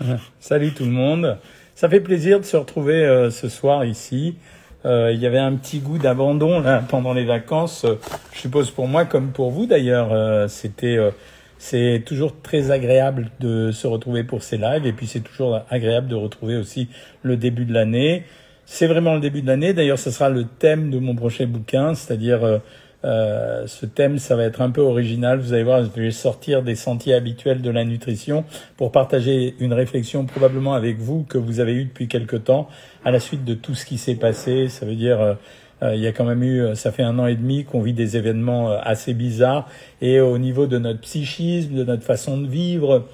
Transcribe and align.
Salut 0.40 0.72
tout 0.72 0.84
le 0.84 0.90
monde. 0.90 1.38
Ça 1.74 1.88
fait 1.88 2.00
plaisir 2.00 2.40
de 2.40 2.44
se 2.44 2.56
retrouver 2.56 3.04
euh, 3.04 3.30
ce 3.30 3.48
soir 3.48 3.84
ici. 3.84 4.36
Euh, 4.84 5.10
il 5.12 5.20
y 5.20 5.26
avait 5.26 5.38
un 5.38 5.54
petit 5.56 5.80
goût 5.80 5.98
d'abandon 5.98 6.60
là 6.60 6.82
pendant 6.88 7.12
les 7.12 7.24
vacances. 7.24 7.84
Euh, 7.84 7.96
je 8.32 8.40
suppose 8.40 8.70
pour 8.70 8.86
moi 8.86 9.04
comme 9.04 9.32
pour 9.32 9.50
vous 9.50 9.66
d'ailleurs. 9.66 10.12
Euh, 10.12 10.46
c'était 10.48 10.98
c'est 11.58 12.04
toujours 12.06 12.40
très 12.40 12.70
agréable 12.70 13.30
de 13.40 13.72
se 13.72 13.88
retrouver 13.88 14.22
pour 14.22 14.42
ces 14.44 14.58
lives 14.58 14.86
et 14.86 14.92
puis 14.92 15.08
c'est 15.08 15.20
toujours 15.20 15.60
agréable 15.70 16.06
de 16.06 16.14
retrouver 16.14 16.56
aussi 16.56 16.88
le 17.22 17.36
début 17.36 17.64
de 17.64 17.74
l'année. 17.74 18.22
C'est 18.64 18.86
vraiment 18.86 19.14
le 19.14 19.20
début 19.20 19.42
de 19.42 19.48
l'année. 19.48 19.72
D'ailleurs, 19.72 19.98
ce 19.98 20.12
sera 20.12 20.28
le 20.28 20.44
thème 20.44 20.90
de 20.90 20.98
mon 20.98 21.16
prochain 21.16 21.46
bouquin, 21.46 21.94
c'est-à-dire 21.94 22.60
euh, 23.04 23.66
ce 23.66 23.86
thème, 23.86 24.18
ça 24.18 24.34
va 24.34 24.44
être 24.44 24.60
un 24.60 24.70
peu 24.70 24.80
original. 24.80 25.38
Vous 25.38 25.52
allez 25.52 25.62
voir, 25.62 25.84
je 25.84 26.00
vais 26.00 26.10
sortir 26.10 26.62
des 26.62 26.74
sentiers 26.74 27.14
habituels 27.14 27.62
de 27.62 27.70
la 27.70 27.84
nutrition 27.84 28.44
pour 28.76 28.90
partager 28.90 29.54
une 29.60 29.72
réflexion 29.72 30.24
probablement 30.24 30.74
avec 30.74 30.98
vous 30.98 31.22
que 31.22 31.38
vous 31.38 31.60
avez 31.60 31.74
eue 31.74 31.84
depuis 31.84 32.08
quelque 32.08 32.36
temps 32.36 32.68
à 33.04 33.10
la 33.10 33.20
suite 33.20 33.44
de 33.44 33.54
tout 33.54 33.74
ce 33.74 33.84
qui 33.84 33.98
s'est 33.98 34.16
passé. 34.16 34.68
Ça 34.68 34.84
veut 34.84 34.96
dire, 34.96 35.20
euh, 35.20 35.34
euh, 35.82 35.94
il 35.94 36.00
y 36.00 36.08
a 36.08 36.12
quand 36.12 36.24
même 36.24 36.42
eu, 36.42 36.74
ça 36.74 36.90
fait 36.90 37.04
un 37.04 37.18
an 37.20 37.26
et 37.26 37.36
demi 37.36 37.64
qu'on 37.64 37.82
vit 37.82 37.92
des 37.92 38.16
événements 38.16 38.72
assez 38.72 39.14
bizarres 39.14 39.68
et 40.00 40.20
au 40.20 40.36
niveau 40.36 40.66
de 40.66 40.78
notre 40.78 41.00
psychisme, 41.00 41.74
de 41.74 41.84
notre 41.84 42.02
façon 42.02 42.36
de 42.38 42.48
vivre, 42.48 43.06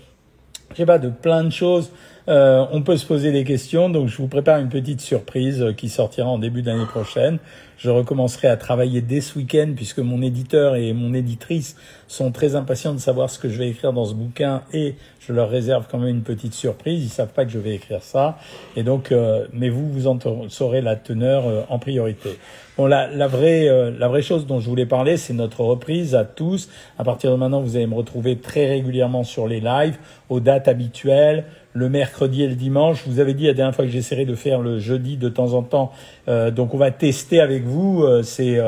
je 0.70 0.76
sais 0.76 0.86
pas, 0.86 0.98
de 0.98 1.10
plein 1.10 1.44
de 1.44 1.50
choses. 1.50 1.90
Euh, 2.26 2.64
on 2.72 2.82
peut 2.82 2.96
se 2.96 3.04
poser 3.04 3.32
des 3.32 3.44
questions, 3.44 3.90
donc 3.90 4.08
je 4.08 4.16
vous 4.16 4.28
prépare 4.28 4.58
une 4.58 4.70
petite 4.70 5.00
surprise 5.02 5.66
qui 5.76 5.90
sortira 5.90 6.28
en 6.28 6.38
début 6.38 6.62
d'année 6.62 6.86
prochaine. 6.86 7.38
Je 7.76 7.90
recommencerai 7.90 8.48
à 8.48 8.56
travailler 8.56 9.02
dès 9.02 9.20
ce 9.20 9.38
week-end 9.38 9.72
puisque 9.74 9.98
mon 9.98 10.22
éditeur 10.22 10.76
et 10.76 10.92
mon 10.92 11.12
éditrice 11.12 11.76
sont 12.06 12.30
très 12.30 12.54
impatients 12.54 12.94
de 12.94 12.98
savoir 12.98 13.28
ce 13.28 13.38
que 13.38 13.48
je 13.48 13.58
vais 13.58 13.68
écrire 13.68 13.92
dans 13.92 14.04
ce 14.04 14.14
bouquin 14.14 14.62
et 14.72 14.94
je 15.20 15.32
leur 15.32 15.50
réserve 15.50 15.86
quand 15.90 15.98
même 15.98 16.08
une 16.08 16.22
petite 16.22 16.54
surprise. 16.54 17.04
Ils 17.04 17.08
savent 17.08 17.32
pas 17.32 17.44
que 17.44 17.50
je 17.50 17.58
vais 17.58 17.74
écrire 17.74 18.02
ça 18.02 18.38
et 18.76 18.84
donc, 18.84 19.10
euh, 19.10 19.46
mais 19.52 19.68
vous 19.68 19.90
vous 19.90 20.06
en 20.06 20.18
saurez 20.48 20.80
la 20.80 20.96
teneur 20.96 21.46
euh, 21.46 21.62
en 21.68 21.78
priorité. 21.78 22.38
Bon, 22.76 22.86
la, 22.86 23.08
la 23.08 23.26
vraie, 23.26 23.68
euh, 23.68 23.90
la 23.98 24.08
vraie 24.08 24.22
chose 24.22 24.46
dont 24.46 24.60
je 24.60 24.68
voulais 24.68 24.86
parler, 24.86 25.16
c'est 25.16 25.34
notre 25.34 25.60
reprise 25.60 26.14
à 26.14 26.24
tous. 26.24 26.68
À 26.98 27.04
partir 27.04 27.32
de 27.32 27.36
maintenant, 27.36 27.60
vous 27.60 27.76
allez 27.76 27.86
me 27.86 27.94
retrouver 27.94 28.36
très 28.38 28.66
régulièrement 28.66 29.24
sur 29.24 29.46
les 29.46 29.60
lives, 29.60 29.98
aux 30.28 30.40
dates 30.40 30.68
habituelles 30.68 31.44
le 31.74 31.88
mercredi 31.88 32.42
et 32.42 32.48
le 32.48 32.54
dimanche. 32.54 33.02
Je 33.04 33.10
vous 33.10 33.20
avais 33.20 33.34
dit 33.34 33.46
la 33.46 33.52
dernière 33.52 33.74
fois 33.74 33.84
que 33.84 33.90
j'essaierai 33.90 34.24
de 34.24 34.34
faire 34.34 34.60
le 34.60 34.78
jeudi 34.78 35.16
de 35.16 35.28
temps 35.28 35.52
en 35.52 35.62
temps. 35.62 35.92
Euh, 36.28 36.50
donc 36.50 36.72
on 36.72 36.78
va 36.78 36.90
tester 36.90 37.40
avec 37.40 37.64
vous. 37.64 38.02
Euh, 38.02 38.22
c'est, 38.22 38.58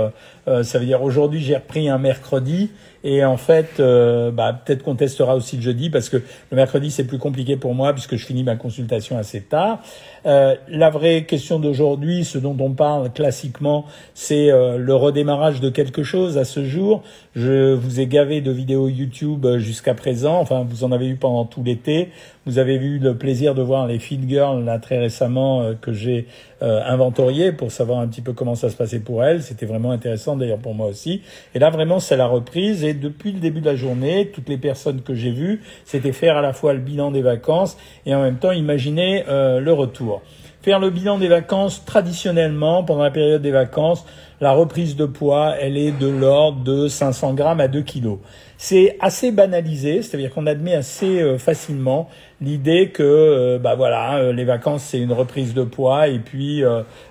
euh, 0.49 0.63
ça 0.63 0.79
veut 0.79 0.87
dire 0.87 1.03
aujourd'hui 1.03 1.41
j'ai 1.41 1.57
repris 1.57 1.89
un 1.89 1.99
mercredi 1.99 2.71
et 3.09 3.25
en 3.25 3.37
fait, 3.37 3.79
euh, 3.79 4.33
bah, 4.33 4.53
peut-être 4.53 4.83
qu'on 4.83 4.97
testera 4.97 5.37
aussi 5.37 5.55
le 5.55 5.63
jeudi 5.63 5.91
parce 5.91 6.09
que 6.09 6.17
le 6.17 6.57
mercredi 6.57 6.91
c'est 6.91 7.05
plus 7.05 7.19
compliqué 7.19 7.57
pour 7.57 7.73
moi 7.73 7.93
puisque 7.93 8.17
je 8.17 8.27
finis 8.27 8.43
ma 8.43 8.57
consultation 8.57 9.17
assez 9.17 9.43
tard. 9.43 9.79
Euh, 10.27 10.57
la 10.69 10.91
vraie 10.91 11.23
question 11.23 11.61
d'aujourd'hui, 11.61 12.25
ce 12.25 12.37
dont 12.37 12.57
on 12.59 12.73
parle 12.73 13.13
classiquement, 13.13 13.85
c'est 14.15 14.51
euh, 14.51 14.77
le 14.77 14.93
redémarrage 14.93 15.61
de 15.61 15.71
quelque 15.71 16.03
chose 16.03 16.37
à 16.37 16.45
ce 16.45 16.65
jour. 16.65 17.05
Je 17.37 17.75
vous 17.75 18.01
ai 18.01 18.09
gavé 18.09 18.41
de 18.41 18.51
vidéos 18.51 18.89
YouTube 18.89 19.47
jusqu'à 19.59 19.95
présent. 19.95 20.41
Enfin, 20.41 20.67
vous 20.69 20.83
en 20.83 20.91
avez 20.91 21.07
eu 21.07 21.15
pendant 21.15 21.45
tout 21.45 21.63
l'été. 21.63 22.11
Vous 22.45 22.59
avez 22.59 22.75
eu 22.75 22.99
le 22.99 23.17
plaisir 23.17 23.55
de 23.55 23.63
voir 23.63 23.87
les 23.87 24.01
Feed 24.01 24.29
Girls 24.29 24.65
là 24.65 24.81
très 24.81 24.99
récemment 24.99 25.75
que 25.81 25.93
j'ai 25.93 26.27
inventorié 26.61 27.53
pour 27.53 27.71
savoir 27.71 28.01
un 28.01 28.09
petit 28.09 28.23
peu 28.23 28.33
comment 28.33 28.55
ça 28.55 28.71
se 28.71 28.77
passait 28.77 29.01
pour 29.01 29.23
elles. 29.25 29.43
C'était 29.43 29.67
vraiment 29.67 29.91
intéressant 29.91 30.37
d'ailleurs 30.37 30.59
pour 30.59 30.75
moi 30.75 30.87
aussi. 30.87 31.23
Et 31.55 31.59
là 31.59 31.71
vraiment 31.71 32.01
c'est 32.01 32.17
la 32.17 32.27
reprise 32.27 32.83
et 32.83 32.95
depuis 32.95 33.33
le 33.33 33.41
début 33.41 33.61
de 33.61 33.67
la 33.67 33.77
journée, 33.77 34.31
toutes 34.33 34.49
les 34.49 34.57
personnes 34.57 35.03
que 35.03 35.15
j'ai 35.15 35.31
vues, 35.31 35.63
c'était 35.85 36.13
faire 36.13 36.37
à 36.37 36.43
la 36.43 36.53
fois 36.53 36.73
le 36.73 36.81
bilan 36.81 37.11
des 37.11 37.23
vacances 37.23 37.77
et 38.07 38.15
en 38.15 38.23
même 38.23 38.39
temps 38.39 38.53
imaginer 38.53 39.25
euh, 39.29 39.61
le 39.61 39.73
retour. 39.73 40.23
Faire 40.63 40.81
le 40.81 40.91
bilan 40.91 41.19
des 41.19 41.29
vacances, 41.29 41.85
traditionnellement, 41.85 42.83
pendant 42.83 43.05
la 43.05 43.13
période 43.13 43.41
des 43.41 43.53
vacances, 43.53 44.05
la 44.41 44.51
reprise 44.51 44.97
de 44.97 45.05
poids, 45.05 45.55
elle 45.61 45.77
est 45.77 45.93
de 45.93 46.09
l'ordre 46.09 46.65
de 46.65 46.89
500 46.89 47.35
grammes 47.35 47.61
à 47.61 47.69
2 47.69 47.83
kilos. 47.83 48.19
C'est 48.59 48.97
assez 49.01 49.33
banalisé, 49.33 50.01
c'est-à-dire 50.01 50.33
qu'on 50.33 50.47
admet 50.47 50.75
assez 50.75 51.21
euh, 51.21 51.37
facilement 51.37 52.09
l'idée 52.41 52.89
que 52.89 53.03
euh, 53.03 53.59
bah 53.59 53.75
voilà 53.75 54.17
euh, 54.17 54.33
les 54.33 54.45
vacances 54.45 54.83
c'est 54.83 54.99
une 54.99 55.13
reprise 55.13 55.53
de 55.53 55.63
poids 55.63 56.09
et 56.09 56.19
puis 56.19 56.63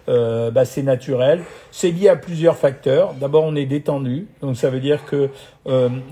bah, 0.07 0.65
c'est 0.65 0.81
naturel. 0.81 1.41
C'est 1.71 1.91
lié 1.91 2.09
à 2.09 2.15
plusieurs 2.15 2.57
facteurs. 2.57 3.13
D'abord 3.13 3.43
on 3.43 3.55
est 3.55 3.65
détendu, 3.65 4.27
donc 4.41 4.57
ça 4.57 4.69
veut 4.69 4.79
dire 4.79 5.05
que 5.05 5.29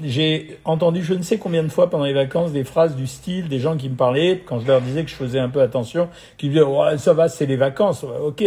j'ai 0.03 0.57
entendu 0.65 1.03
je 1.03 1.13
ne 1.13 1.23
sais 1.23 1.37
combien 1.37 1.63
de 1.63 1.69
fois 1.69 1.89
pendant 1.89 2.05
les 2.05 2.13
vacances 2.13 2.51
des 2.51 2.63
phrases 2.63 2.95
du 2.95 3.07
style 3.07 3.47
des 3.47 3.59
gens 3.59 3.77
qui 3.77 3.89
me 3.89 3.95
parlaient 3.95 4.41
quand 4.45 4.59
je 4.59 4.67
leur 4.67 4.81
disais 4.81 5.03
que 5.03 5.09
je 5.09 5.15
faisais 5.15 5.39
un 5.39 5.49
peu 5.49 5.61
attention, 5.61 6.09
qui 6.37 6.47
me 6.47 6.53
disaient 6.53 6.65
ouais, 6.65 6.97
ça 6.97 7.13
va 7.13 7.29
c'est 7.29 7.45
les 7.45 7.57
vacances, 7.57 8.03
ok 8.03 8.43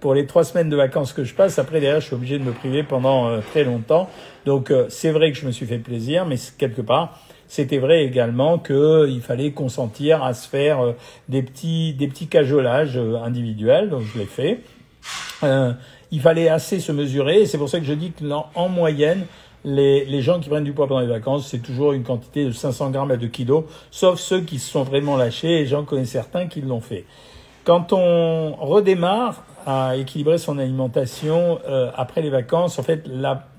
pour 0.00 0.14
les 0.14 0.26
trois 0.26 0.44
semaines 0.44 0.68
de 0.68 0.76
vacances 0.76 1.12
que 1.12 1.24
je 1.24 1.34
passe. 1.34 1.58
Après, 1.58 1.80
derrière, 1.80 2.00
je 2.00 2.06
suis 2.06 2.14
obligé 2.14 2.38
de 2.38 2.44
me 2.44 2.52
priver 2.52 2.82
pendant 2.82 3.28
euh, 3.28 3.40
très 3.50 3.64
longtemps. 3.64 4.08
Donc, 4.46 4.70
euh, 4.70 4.86
c'est 4.88 5.10
vrai 5.10 5.32
que 5.32 5.38
je 5.38 5.46
me 5.46 5.50
suis 5.50 5.66
fait 5.66 5.78
plaisir, 5.78 6.26
mais 6.26 6.36
quelque 6.56 6.82
part, 6.82 7.18
c'était 7.46 7.78
vrai 7.78 8.04
également 8.04 8.58
qu'il 8.58 9.20
fallait 9.22 9.52
consentir 9.52 10.22
à 10.22 10.34
se 10.34 10.48
faire 10.48 10.80
euh, 10.80 10.92
des 11.28 11.42
petits, 11.42 11.94
des 11.94 12.08
petits 12.08 12.28
cajolages 12.28 12.96
individuels. 12.96 13.90
Donc, 13.90 14.02
je 14.02 14.18
l'ai 14.18 14.26
fait. 14.26 14.60
il 16.10 16.20
fallait 16.20 16.48
assez 16.48 16.80
se 16.80 16.92
mesurer. 16.92 17.46
C'est 17.46 17.58
pour 17.58 17.68
ça 17.68 17.78
que 17.78 17.86
je 17.86 17.94
dis 17.94 18.12
que 18.12 18.24
en 18.54 18.68
moyenne, 18.68 19.24
les, 19.64 20.04
les, 20.04 20.22
gens 20.22 20.38
qui 20.38 20.48
prennent 20.48 20.64
du 20.64 20.72
poids 20.72 20.86
pendant 20.86 21.00
les 21.00 21.06
vacances, 21.06 21.48
c'est 21.48 21.58
toujours 21.58 21.92
une 21.92 22.04
quantité 22.04 22.44
de 22.44 22.52
500 22.52 22.90
grammes 22.90 23.10
à 23.10 23.16
2 23.16 23.26
kilos, 23.26 23.64
sauf 23.90 24.20
ceux 24.20 24.40
qui 24.40 24.58
se 24.58 24.70
sont 24.70 24.84
vraiment 24.84 25.16
lâchés, 25.16 25.60
et 25.60 25.66
j'en 25.66 25.84
connais 25.84 26.04
certains 26.04 26.46
qui 26.46 26.60
l'ont 26.60 26.80
fait. 26.80 27.04
Quand 27.64 27.92
on 27.92 28.54
redémarre, 28.54 29.44
à 29.70 29.96
équilibrer 29.96 30.38
son 30.38 30.58
alimentation 30.58 31.58
euh, 31.68 31.90
après 31.94 32.22
les 32.22 32.30
vacances, 32.30 32.78
en 32.78 32.82
fait, 32.82 33.06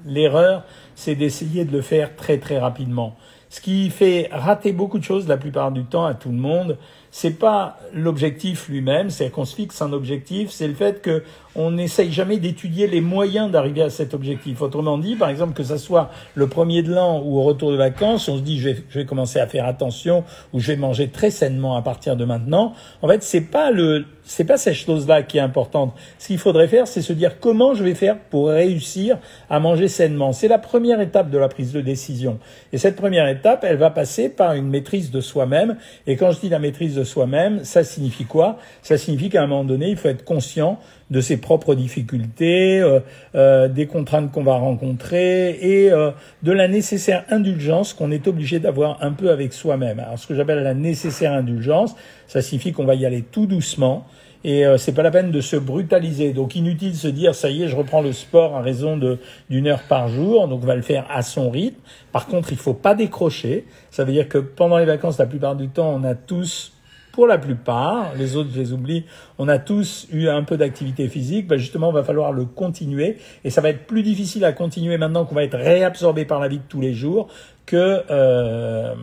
l'erreur, 0.03 0.64
c'est 0.96 1.14
d'essayer 1.14 1.66
de 1.66 1.72
le 1.72 1.84
faire 1.84 2.16
très 2.16 2.40
très 2.40 2.58
rapidement. 2.58 3.16
Ce 3.50 3.62
qui 3.62 3.92
fait 3.92 4.28
rater 4.31 4.72
beaucoup 4.72 4.97
de 4.97 5.03
choses 5.03 5.28
la 5.28 5.38
plupart 5.38 5.72
du 5.72 5.86
temps 5.86 6.06
à 6.06 6.16
tout 6.16 6.30
le 6.30 6.38
monde, 6.38 6.80
c'est 7.12 7.38
pas 7.38 7.78
l'objectif 7.94 8.70
lui-même, 8.70 9.12
c'est 9.12 9.30
qu'on 9.30 9.46
se 9.46 9.56
fixe 9.56 9.84
un 9.84 9.94
objectif, 9.94 10.50
c'est 10.50 10.68
le 10.68 10.74
fait 10.74 11.03
que 11.03 11.24
on 11.56 11.72
n'essaye 11.72 12.12
jamais 12.12 12.38
d'étudier 12.38 12.88
les 12.88 13.02
moyens 13.02 13.52
d'arriver 13.52 13.82
à 13.82 13.90
cet 13.90 14.14
objectif. 14.14 14.62
Autrement 14.62 14.98
dit, 14.98 15.16
par 15.16 15.30
exemple, 15.30 15.54
que 15.54 15.64
ça 15.64 15.78
soit 15.78 16.10
le 16.36 16.48
premier 16.48 16.84
de 16.84 16.94
l'an 16.94 17.22
ou 17.24 17.38
au 17.38 17.44
retour 17.44 17.72
de 17.72 17.78
vacances, 17.78 18.28
on 18.30 18.38
se 18.38 18.42
dit 18.42 18.60
je 18.60 18.70
vais, 18.70 18.84
je 18.90 19.00
vais 19.00 19.06
commencer 19.06 19.40
à 19.40 19.48
faire 19.48 19.66
attention 19.66 20.24
ou 20.54 20.59
je 20.59 20.68
vais 20.68 20.78
manger 20.78 21.09
très 21.09 21.32
sainement 21.32 21.76
à 21.76 21.82
partir 21.82 22.16
de 22.16 22.26
maintenant. 22.26 22.74
En 23.02 23.08
fait, 23.08 23.24
c'est 23.24 23.42
pas 23.42 23.72
le 23.72 24.06
c'est 24.30 24.44
pas 24.44 24.58
cette 24.58 24.76
chose-là 24.76 25.24
qui 25.24 25.40
est 25.40 25.42
importante. 25.42 25.96
Ce 26.20 26.28
qu'il 26.28 26.38
faudrait 26.38 26.68
faire, 26.68 26.88
c'est 26.88 27.02
se 27.02 27.14
dire 27.14 27.40
comment 27.40 27.74
je 27.74 27.84
vais 27.84 27.96
faire 27.96 28.16
pour 28.30 28.50
réussir 28.50 29.18
à 29.50 29.59
manger 29.59 29.88
sainement. 29.88 30.34
C'est 30.34 30.48
la 30.48 30.59
première 30.59 31.02
étape 31.02 31.32
de 31.32 31.38
la 31.40 31.48
prise 31.48 31.74
de 31.74 31.82
décision. 31.82 32.38
Et 32.72 32.78
cette 32.78 32.96
première 32.96 33.28
étape, 33.28 33.66
elle 33.68 33.78
va 33.78 33.90
passer 33.90 34.30
par 34.30 34.54
une 34.54 34.70
maîtrise 34.70 35.09
de 35.09 35.20
soi-même. 35.20 35.78
Et 36.06 36.16
quand 36.16 36.30
je 36.32 36.42
dis 36.42 36.50
la 36.50 36.59
maîtrise 36.59 36.96
de 36.96 37.04
soi-même, 37.04 37.64
ça 37.64 37.84
signifie 37.84 38.26
quoi? 38.26 38.58
Ça 38.84 39.00
signifie 39.00 39.30
qu'à 39.30 39.42
un 39.42 39.48
moment 39.48 39.64
donné, 39.64 39.90
il 39.90 39.98
faut 39.98 40.09
être 40.09 40.24
conscient 40.24 40.80
de 41.09 41.22
ses 41.22 41.38
propres 41.38 41.75
difficultés, 41.75 42.80
euh, 42.80 43.00
euh, 43.36 43.68
des 43.68 43.88
contraintes 43.88 44.31
qu'on 44.31 44.44
va 44.44 44.56
rencontrer 44.56 45.52
et 45.62 45.92
euh, 45.92 46.12
de 46.44 46.52
la 46.52 46.68
nécessaire 46.68 47.25
indulgence 47.30 47.94
qu'on 47.94 48.12
est 48.12 48.28
obligé 48.28 48.59
d'avoir 48.59 49.03
un 49.03 49.14
peu 49.14 49.31
avec 49.31 49.53
soi-même. 49.53 50.00
Alors 50.00 50.20
ce 50.20 50.28
que 50.28 50.36
j'appelle 50.36 50.64
la 50.64 50.74
nécessaire 50.74 51.34
indulgence, 51.34 51.96
ça 52.28 52.42
signifie 52.42 52.74
qu'on 52.74 52.86
va 52.86 52.96
y 52.96 53.06
aller 53.06 53.24
tout 53.24 53.46
doucement 53.46 54.06
et 54.44 54.66
euh, 54.66 54.78
c'est 54.78 54.94
pas 54.94 55.03
la 55.03 55.12
peine 55.12 55.31
de 55.31 55.42
se 55.42 55.56
brutaliser. 55.56 56.31
Donc 56.31 56.56
inutile 56.56 56.92
de 56.92 56.97
se 56.97 57.08
dire 57.08 57.36
ça 57.36 57.50
y 57.50 57.64
est, 57.64 57.68
je 57.68 57.76
reprends 57.76 58.02
le 58.02 58.14
sport 58.14 58.56
à 58.56 58.62
raison 58.62 58.97
de 58.97 59.20
d'une 59.50 59.68
heure 59.68 59.81
par 59.84 60.08
jour, 60.08 60.47
donc 60.47 60.62
on 60.64 60.68
va 60.68 60.76
le 60.76 60.81
faire 60.81 61.06
à 61.09 61.22
son 61.22 61.50
rythme. 61.50 61.80
Par 62.12 62.28
contre, 62.28 62.52
il 62.52 62.58
faut 62.58 62.74
pas 62.74 62.96
décrocher. 62.96 63.66
Ça 63.91 64.03
veut 64.03 64.14
dire 64.14 64.30
que 64.30 64.38
pendant 64.38 64.78
les 64.78 64.86
vacances, 64.86 65.18
la 65.18 65.26
plupart 65.26 65.56
du 65.56 65.68
temps, 65.68 65.94
on 65.94 66.03
a 66.03 66.16
tous 66.16 66.72
pour 67.20 67.28
la 67.28 67.38
plupart, 67.38 68.16
les 68.16 68.38
autres 68.38 68.52
je 68.54 68.62
les 68.62 68.72
oublie, 68.72 69.04
on 69.40 69.50
a 69.50 69.60
tous 69.60 70.08
eu 70.10 70.30
un 70.30 70.46
peu 70.46 70.56
d'activité 70.56 71.10
physique, 71.10 71.48
ben 71.48 71.58
justement, 71.58 71.90
il 71.90 71.94
va 71.94 72.06
falloir 72.06 72.32
le 72.32 72.46
continuer 72.46 73.18
et 73.44 73.50
ça 73.50 73.60
va 73.60 73.72
être 73.72 73.88
plus 73.88 74.04
difficile 74.04 74.46
à 74.46 74.54
continuer 74.54 74.98
maintenant 74.98 75.26
qu'on 75.26 75.36
va 75.36 75.44
être 75.44 75.58
réabsorbé 75.58 76.24
par 76.24 76.40
la 76.40 76.48
vie 76.48 76.60
de 76.60 76.64
tous 76.70 76.80
les 76.80 76.94
jours 76.94 77.28
que 77.66 78.04
euh, 78.10 78.96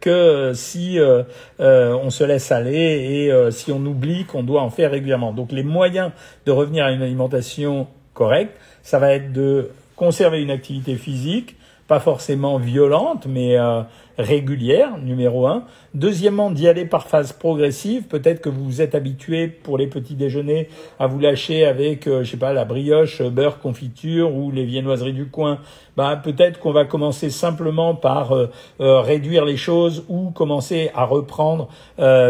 que 0.00 0.50
si 0.52 0.98
euh, 0.98 1.22
euh, 1.60 1.94
on 2.02 2.10
se 2.10 2.24
laisse 2.24 2.50
aller 2.50 2.72
et 3.08 3.30
euh, 3.30 3.52
si 3.52 3.70
on 3.70 3.86
oublie 3.86 4.24
qu'on 4.24 4.42
doit 4.42 4.62
en 4.62 4.70
faire 4.70 4.90
régulièrement. 4.90 5.32
Donc 5.32 5.52
les 5.52 5.62
moyens 5.62 6.10
de 6.44 6.50
revenir 6.50 6.86
à 6.86 6.90
une 6.90 7.02
alimentation 7.02 7.86
correcte, 8.14 8.58
ça 8.82 8.98
va 8.98 9.12
être 9.12 9.32
de 9.32 9.70
conserver 9.94 10.42
une 10.42 10.50
activité 10.50 10.96
physique, 10.96 11.54
pas 11.88 12.00
forcément 12.00 12.58
violente, 12.58 13.26
mais 13.26 13.58
euh, 13.58 13.80
régulière, 14.18 14.98
numéro 14.98 15.46
un. 15.46 15.64
Deuxièmement, 15.94 16.50
d'y 16.50 16.68
aller 16.68 16.84
par 16.84 17.08
phase 17.08 17.32
progressive. 17.32 18.04
Peut-être 18.04 18.42
que 18.42 18.50
vous 18.50 18.62
vous 18.62 18.82
êtes 18.82 18.94
habitué 18.94 19.48
pour 19.48 19.78
les 19.78 19.86
petits 19.86 20.14
déjeuners 20.14 20.68
à 20.98 21.06
vous 21.06 21.18
lâcher 21.18 21.64
avec, 21.64 22.06
euh, 22.06 22.22
je 22.22 22.32
sais 22.32 22.36
pas, 22.36 22.52
la 22.52 22.66
brioche, 22.66 23.22
euh, 23.22 23.30
beurre, 23.30 23.58
confiture 23.58 24.34
ou 24.34 24.50
les 24.50 24.66
viennoiseries 24.66 25.14
du 25.14 25.28
coin. 25.28 25.60
Bah, 25.96 26.20
peut-être 26.22 26.60
qu'on 26.60 26.72
va 26.72 26.84
commencer 26.84 27.30
simplement 27.30 27.94
par 27.96 28.32
réduire 28.78 29.44
les 29.44 29.56
choses 29.56 30.04
ou 30.08 30.30
commencer 30.30 30.92
à 30.94 31.04
reprendre 31.04 31.68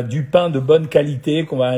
du 0.09 0.25
pain 0.25 0.49
de 0.49 0.59
bonne 0.59 0.89
qualité 0.89 1.45
qu'on 1.45 1.59
va 1.59 1.73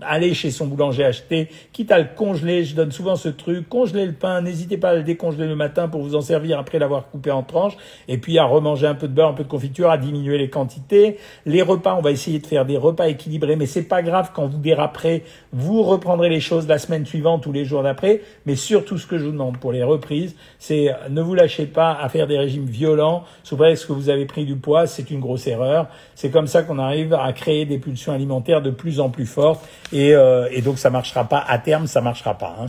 aller 0.00 0.34
chez 0.34 0.50
son 0.50 0.66
boulanger 0.66 1.04
acheter, 1.04 1.48
quitte 1.72 1.92
à 1.92 1.98
le 1.98 2.06
congeler, 2.16 2.64
je 2.64 2.74
donne 2.74 2.92
souvent 2.92 3.16
ce 3.16 3.28
truc, 3.28 3.68
congeler 3.68 4.06
le 4.06 4.12
pain, 4.12 4.40
n'hésitez 4.40 4.76
pas 4.76 4.90
à 4.90 4.94
le 4.94 5.02
décongeler 5.02 5.46
le 5.46 5.56
matin 5.56 5.88
pour 5.88 6.02
vous 6.02 6.14
en 6.14 6.20
servir 6.20 6.58
après 6.58 6.78
l'avoir 6.78 7.08
coupé 7.10 7.30
en 7.30 7.42
tranches, 7.42 7.76
et 8.08 8.18
puis 8.18 8.38
à 8.38 8.44
remanger 8.44 8.86
un 8.86 8.94
peu 8.94 9.08
de 9.08 9.12
beurre, 9.12 9.28
un 9.28 9.34
peu 9.34 9.44
de 9.44 9.48
confiture, 9.48 9.90
à 9.90 9.98
diminuer 9.98 10.38
les 10.38 10.48
quantités. 10.48 11.18
Les 11.46 11.62
repas, 11.62 11.94
on 11.94 12.00
va 12.00 12.10
essayer 12.10 12.38
de 12.38 12.46
faire 12.46 12.64
des 12.64 12.76
repas 12.76 13.08
équilibrés, 13.08 13.56
mais 13.56 13.66
c'est 13.66 13.82
pas 13.82 14.02
grave 14.02 14.30
quand 14.34 14.46
vous 14.46 14.58
déraperez, 14.58 15.24
vous 15.52 15.82
reprendrez 15.82 16.28
les 16.28 16.40
choses 16.40 16.66
la 16.66 16.78
semaine 16.78 17.04
suivante 17.04 17.46
ou 17.46 17.52
les 17.52 17.64
jours 17.64 17.82
d'après, 17.82 18.22
mais 18.46 18.56
surtout 18.56 18.98
ce 18.98 19.06
que 19.06 19.18
je 19.18 19.24
vous 19.24 19.32
demande 19.32 19.58
pour 19.58 19.72
les 19.72 19.82
reprises, 19.82 20.34
c'est 20.58 20.90
ne 21.10 21.20
vous 21.20 21.34
lâchez 21.34 21.66
pas 21.66 21.92
à 21.92 22.08
faire 22.08 22.26
des 22.26 22.38
régimes 22.38 22.66
violents. 22.66 23.24
Sous 23.42 23.56
prétexte 23.56 23.86
que 23.86 23.92
vous 23.92 24.08
avez 24.08 24.26
pris 24.26 24.44
du 24.44 24.56
poids, 24.56 24.86
c'est 24.86 25.10
une 25.10 25.20
grosse 25.20 25.46
erreur. 25.46 25.88
C'est 26.14 26.30
comme 26.30 26.46
ça 26.46 26.62
qu'on 26.62 26.78
arrive 26.78 27.14
à 27.14 27.32
créer 27.32 27.66
des 27.66 27.78
pulsions 27.78 28.12
alimentaires 28.12 28.62
de 28.62 28.70
plus 28.70 29.00
en 29.00 29.10
plus 29.10 29.26
fortes 29.26 29.62
et, 29.92 30.14
euh, 30.14 30.48
et 30.50 30.62
donc 30.62 30.78
ça 30.78 30.90
marchera 30.90 31.24
pas 31.28 31.44
à 31.46 31.58
terme, 31.58 31.86
ça 31.86 32.00
marchera 32.00 32.36
pas. 32.36 32.56
Hein. 32.60 32.66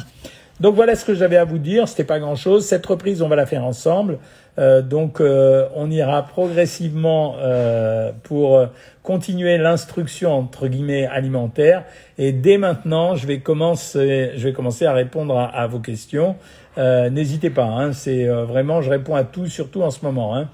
Donc 0.59 0.75
voilà 0.75 0.95
ce 0.95 1.03
que 1.03 1.13
j'avais 1.13 1.37
à 1.37 1.45
vous 1.45 1.57
dire. 1.57 1.87
C'était 1.87 2.03
pas 2.03 2.19
grand 2.19 2.35
chose. 2.35 2.65
Cette 2.65 2.85
reprise, 2.85 3.21
on 3.21 3.27
va 3.27 3.35
la 3.35 3.45
faire 3.45 3.63
ensemble. 3.65 4.19
Euh, 4.59 4.83
donc 4.83 5.19
euh, 5.19 5.67
on 5.75 5.89
ira 5.89 6.21
progressivement 6.23 7.35
euh, 7.39 8.11
pour 8.21 8.67
continuer 9.01 9.57
l'instruction 9.57 10.31
entre 10.31 10.67
guillemets 10.67 11.05
alimentaire. 11.07 11.83
Et 12.17 12.31
dès 12.31 12.57
maintenant, 12.57 13.15
je 13.15 13.25
vais 13.25 13.39
commencer, 13.39 14.31
je 14.35 14.47
vais 14.47 14.53
commencer 14.53 14.85
à 14.85 14.93
répondre 14.93 15.37
à, 15.37 15.67
vos 15.67 15.79
questions. 15.79 16.35
N'hésitez 16.77 17.49
pas. 17.49 17.65
Hein, 17.65 17.93
C'est 17.93 18.25
vraiment, 18.25 18.81
je 18.81 18.89
réponds 18.89 19.15
à 19.15 19.23
tout, 19.23 19.47
surtout 19.47 19.81
en 19.81 19.91
ce 19.91 20.05
moment. 20.05 20.35
Hein. 20.35 20.47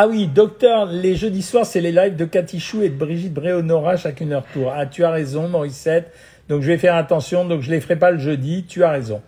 Ah 0.00 0.06
oui, 0.06 0.28
docteur, 0.28 0.86
les 0.86 1.16
jeudis 1.16 1.42
soirs, 1.42 1.66
c'est 1.66 1.80
les 1.80 1.90
lives 1.90 2.14
de 2.14 2.24
Cathy 2.24 2.60
Chou 2.60 2.82
et 2.82 2.88
de 2.88 2.94
Brigitte 2.94 3.34
Bréonora 3.34 3.96
chacune 3.96 4.30
leur 4.30 4.44
tour. 4.44 4.72
Ah, 4.72 4.86
tu 4.86 5.02
as 5.02 5.10
raison, 5.10 5.48
Morissette. 5.48 6.12
Donc 6.48 6.62
je 6.62 6.68
vais 6.68 6.78
faire 6.78 6.94
attention, 6.94 7.44
donc 7.44 7.62
je 7.62 7.70
les 7.72 7.80
ferai 7.80 7.96
pas 7.96 8.12
le 8.12 8.18
jeudi, 8.18 8.64
tu 8.64 8.84
as 8.84 8.90
raison. 8.90 9.20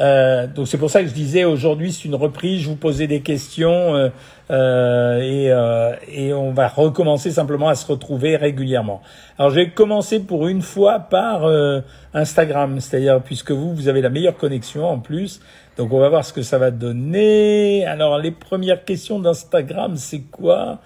Euh, 0.00 0.46
donc 0.46 0.68
c'est 0.68 0.78
pour 0.78 0.88
ça 0.88 1.02
que 1.02 1.08
je 1.08 1.12
disais 1.12 1.44
aujourd'hui 1.44 1.90
c'est 1.90 2.04
une 2.04 2.14
reprise, 2.14 2.62
je 2.62 2.68
vous 2.68 2.76
posais 2.76 3.06
des 3.06 3.20
questions 3.20 3.94
euh, 3.94 4.10
euh, 4.50 5.18
et, 5.20 5.50
euh, 5.50 5.94
et, 6.06 6.32
on 6.34 6.52
va 6.52 6.68
recommencer 6.68 7.30
simplement 7.30 7.68
à 7.68 7.74
se 7.74 7.86
retrouver 7.86 8.36
régulièrement. 8.36 9.02
Alors 9.38 9.50
je 9.50 9.56
vais 9.56 9.70
commencer 9.70 10.20
pour 10.20 10.48
une 10.48 10.62
fois 10.62 11.00
par 11.00 11.44
euh, 11.44 11.80
Instagram, 12.14 12.78
c'est-à-dire 12.78 13.20
puisque 13.22 13.50
vous 13.50 13.74
vous 13.74 13.88
avez 13.88 14.02
la 14.02 14.10
meilleure 14.10 14.36
connexion 14.36 14.86
en 14.86 14.98
plus, 14.98 15.40
donc 15.76 15.92
on 15.92 15.98
va 15.98 16.08
voir 16.08 16.24
ce 16.24 16.32
que 16.32 16.42
ça 16.42 16.58
va 16.58 16.70
donner. 16.70 17.84
Alors 17.86 18.18
les 18.18 18.30
premières 18.30 18.84
questions 18.84 19.18
d'Instagram, 19.18 19.96
c'est 19.96 20.22
quoi? 20.22 20.78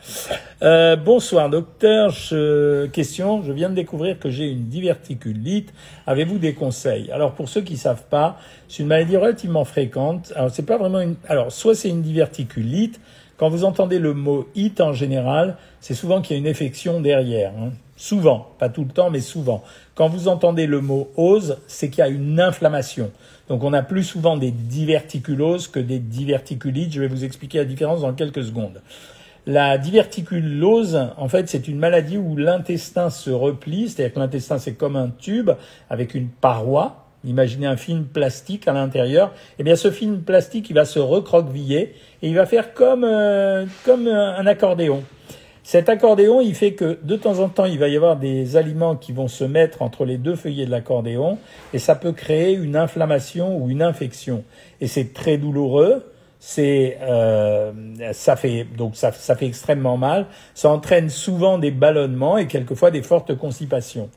Euh, 0.63 0.97
Bonsoir 0.97 1.49
docteur, 1.49 2.11
je... 2.11 2.87
question, 2.87 3.43
je 3.43 3.53
viens 3.53 3.71
de 3.71 3.75
découvrir 3.75 4.19
que 4.19 4.31
j'ai 4.31 4.49
une 4.49 4.69
diverticulite. 4.69 5.73
Avez-vous 6.07 6.39
des 6.39 6.55
conseils? 6.55 7.11
Alors 7.13 7.33
pour 7.33 7.49
ceux 7.49 7.61
qui 7.61 7.77
savent 7.77 8.05
pas, 8.11 8.39
c'est 8.69 8.83
une 8.83 8.89
maladie 8.89 9.17
relativement 9.17 9.65
fréquente. 9.65 10.33
Alors 10.35 10.51
c'est 10.51 10.67
pas 10.67 10.79
vraiment 10.79 11.01
une 11.01 11.15
alors 11.29 11.53
soit 11.53 11.75
c'est 11.75 11.89
une 11.89 12.03
diverticulite, 12.03 13.01
quand 13.37 13.49
vous 13.49 13.65
entendez 13.65 13.99
le 13.99 14.13
mot 14.13 14.49
it 14.55 14.81
en 14.81 14.93
général, 14.93 15.57
c'est 15.81 15.95
souvent 15.95 16.21
qu'il 16.21 16.37
y 16.37 16.39
a 16.39 16.43
une 16.43 16.49
infection 16.49 17.01
derrière. 17.01 17.53
Hein. 17.59 17.71
Souvent, 18.01 18.53
pas 18.59 18.71
tout 18.71 18.85
le 18.85 18.91
temps, 18.91 19.11
mais 19.11 19.21
souvent. 19.21 19.63
Quand 19.95 20.09
vous 20.09 20.29
entendez 20.29 20.67
le 20.67 20.81
mot 20.81 21.11
ose, 21.19 21.59
c'est 21.67 21.91
qu'il 21.91 21.99
y 21.99 22.03
a 22.03 22.09
une 22.09 22.41
inflammation. 22.41 23.11
Donc 23.51 23.63
on 23.63 23.75
a 23.75 23.83
plus 23.83 24.05
souvent 24.05 24.39
des 24.39 24.53
diverticuloses 24.53 25.69
que 25.69 25.81
des 25.81 25.99
diverticulites. 25.99 26.95
Je 26.95 27.01
vais 27.03 27.09
vous 27.09 27.27
expliquer 27.27 27.59
la 27.59 27.67
différence 27.67 28.01
dans 28.01 28.15
quelques 28.15 28.43
secondes. 28.43 28.81
La 29.45 29.77
diverticulose, 29.77 31.11
en 31.19 31.29
fait, 31.29 31.51
c'est 31.51 31.69
une 31.69 31.79
maladie 31.79 32.17
où 32.17 32.37
l'intestin 32.37 33.11
se 33.11 33.29
replie, 33.29 33.91
c'est-à-dire 33.91 34.15
que 34.15 34.21
l'intestin 34.21 34.57
c'est 34.57 34.73
comme 34.73 34.97
un 34.97 35.11
tube 35.11 35.51
avec 35.91 36.15
une 36.15 36.29
paroi. 36.29 37.05
Imaginez 37.25 37.67
un 37.67 37.77
film 37.77 38.05
plastique 38.05 38.67
à 38.67 38.73
l'intérieur. 38.73 39.35
Eh 39.59 39.63
bien, 39.63 39.77
ce 39.77 39.91
film 39.91 40.23
plastique, 40.23 40.71
il 40.71 40.73
va 40.73 40.87
se 40.87 40.99
recroqueviller 40.99 41.95
et 42.23 42.29
il 42.31 42.35
va 42.35 42.47
faire 42.47 42.73
comme 42.73 43.05
euh, 43.05 43.67
comme 43.85 44.09
un 44.09 44.47
accordéon. 44.47 45.03
Cet 45.63 45.89
accordéon, 45.89 46.41
il 46.41 46.55
fait 46.55 46.73
que 46.73 46.99
de 47.03 47.17
temps 47.17 47.39
en 47.39 47.49
temps, 47.49 47.67
il 47.67 47.79
va 47.79 47.89
y 47.89 47.97
avoir 47.97 48.17
des 48.17 48.57
aliments 48.57 48.97
qui 48.97 49.13
vont 49.13 49.29
se 49.29 49.45
mettre 49.45 49.83
entre 49.83 50.05
les 50.05 50.17
deux 50.17 50.37
feuillets 50.37 50.67
de 50.67 50.71
l'accordéon 50.71 51.39
et 51.73 51.79
ça 51.79 51.95
peut 51.95 52.13
créer 52.13 52.55
une 52.55 52.77
inflammation 52.77 53.59
ou 53.59 53.69
une 53.69 53.83
infection. 53.83 54.45
Et 54.81 54.87
c'est 54.87 55.13
très 55.13 55.37
douloureux. 55.37 56.05
C'est 56.43 56.97
euh, 57.03 57.71
ça 58.13 58.35
fait 58.35 58.65
donc 58.65 58.97
ça, 58.97 59.13
ça 59.13 59.37
fait 59.37 59.47
extrêmement 59.47 59.99
mal. 59.99 60.27
Ça 60.55 60.71
entraîne 60.71 61.11
souvent 61.11 61.59
des 61.59 61.71
ballonnements 61.71 62.39
et 62.39 62.47
quelquefois 62.47 62.91
des 62.91 63.03
fortes 63.03 63.37
constipations. 63.37 64.09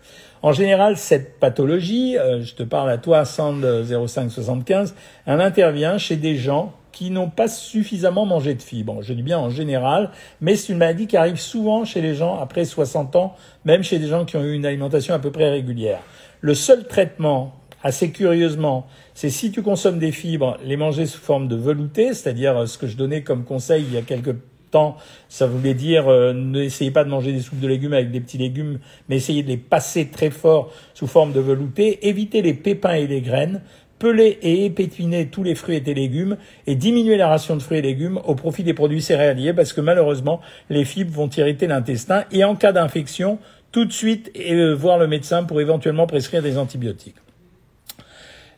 En 0.41 0.53
général, 0.53 0.95
cette 0.95 1.39
pathologie, 1.39 2.17
euh, 2.17 2.41
je 2.41 2.55
te 2.55 2.63
parle 2.63 2.89
à 2.89 2.97
toi, 2.97 3.25
Sand 3.25 3.65
0575, 3.83 4.95
elle 5.25 5.41
intervient 5.41 5.97
chez 5.97 6.15
des 6.15 6.37
gens 6.37 6.73
qui 6.93 7.09
n'ont 7.09 7.29
pas 7.29 7.49
suffisamment 7.49 8.25
mangé 8.25 8.53
de 8.53 8.61
fibres. 8.61 9.01
Je 9.01 9.13
dis 9.13 9.23
bien 9.23 9.39
en 9.39 9.49
général, 9.49 10.11
mais 10.39 10.55
c'est 10.55 10.71
une 10.71 10.79
maladie 10.79 11.07
qui 11.07 11.17
arrive 11.17 11.37
souvent 11.37 11.83
chez 11.83 11.99
les 11.99 12.15
gens 12.15 12.39
après 12.39 12.63
60 12.63 13.17
ans, 13.17 13.35
même 13.65 13.83
chez 13.83 13.99
des 13.99 14.07
gens 14.07 14.23
qui 14.23 14.37
ont 14.37 14.43
eu 14.43 14.53
une 14.53 14.65
alimentation 14.65 15.13
à 15.13 15.19
peu 15.19 15.31
près 15.31 15.49
régulière. 15.49 15.99
Le 16.39 16.53
seul 16.53 16.87
traitement, 16.87 17.55
assez 17.83 18.11
curieusement, 18.11 18.87
c'est 19.13 19.29
si 19.29 19.51
tu 19.51 19.61
consommes 19.61 19.99
des 19.99 20.11
fibres, 20.11 20.57
les 20.63 20.77
manger 20.77 21.05
sous 21.05 21.19
forme 21.19 21.47
de 21.47 21.55
velouté, 21.55 22.13
c'est-à-dire 22.13 22.57
euh, 22.57 22.65
ce 22.65 22.77
que 22.77 22.87
je 22.87 22.95
donnais 22.95 23.23
comme 23.23 23.43
conseil 23.43 23.83
il 23.85 23.93
y 23.93 23.97
a 23.97 24.01
quelques 24.01 24.35
temps, 24.71 24.97
ça 25.29 25.45
voulait 25.45 25.73
dire 25.73 26.07
euh, 26.07 26.33
n'essayez 26.33 26.91
pas 26.91 27.03
de 27.03 27.09
manger 27.09 27.31
des 27.31 27.41
soupes 27.41 27.59
de 27.59 27.67
légumes 27.67 27.93
avec 27.93 28.09
des 28.09 28.21
petits 28.21 28.37
légumes, 28.37 28.79
mais 29.07 29.17
essayez 29.17 29.43
de 29.43 29.49
les 29.49 29.57
passer 29.57 30.07
très 30.07 30.31
fort 30.31 30.71
sous 30.93 31.07
forme 31.07 31.33
de 31.33 31.39
velouté, 31.39 32.07
évitez 32.07 32.41
les 32.41 32.53
pépins 32.53 32.93
et 32.93 33.05
les 33.05 33.21
graines, 33.21 33.61
peler 34.03 34.37
et 34.41 34.65
épétiner 34.65 35.27
tous 35.27 35.43
les 35.43 35.55
fruits 35.55 35.77
et 35.77 35.79
des 35.79 35.93
légumes 35.93 36.35
et 36.67 36.75
diminuer 36.75 37.15
la 37.15 37.29
ration 37.29 37.55
de 37.55 37.61
fruits 37.61 37.77
et 37.77 37.81
légumes 37.81 38.19
au 38.25 38.35
profit 38.35 38.63
des 38.63 38.73
produits 38.73 39.01
céréaliers 39.01 39.53
parce 39.53 39.71
que 39.71 39.79
malheureusement 39.79 40.41
les 40.69 40.83
fibres 40.83 41.13
vont 41.13 41.29
irriter 41.29 41.67
l'intestin 41.67 42.25
et 42.33 42.43
en 42.43 42.57
cas 42.57 42.73
d'infection 42.73 43.39
tout 43.71 43.85
de 43.85 43.93
suite 43.93 44.29
euh, 44.37 44.75
voir 44.75 44.97
le 44.97 45.07
médecin 45.07 45.45
pour 45.45 45.61
éventuellement 45.61 46.05
prescrire 46.05 46.41
des 46.41 46.57
antibiotiques. 46.57 47.15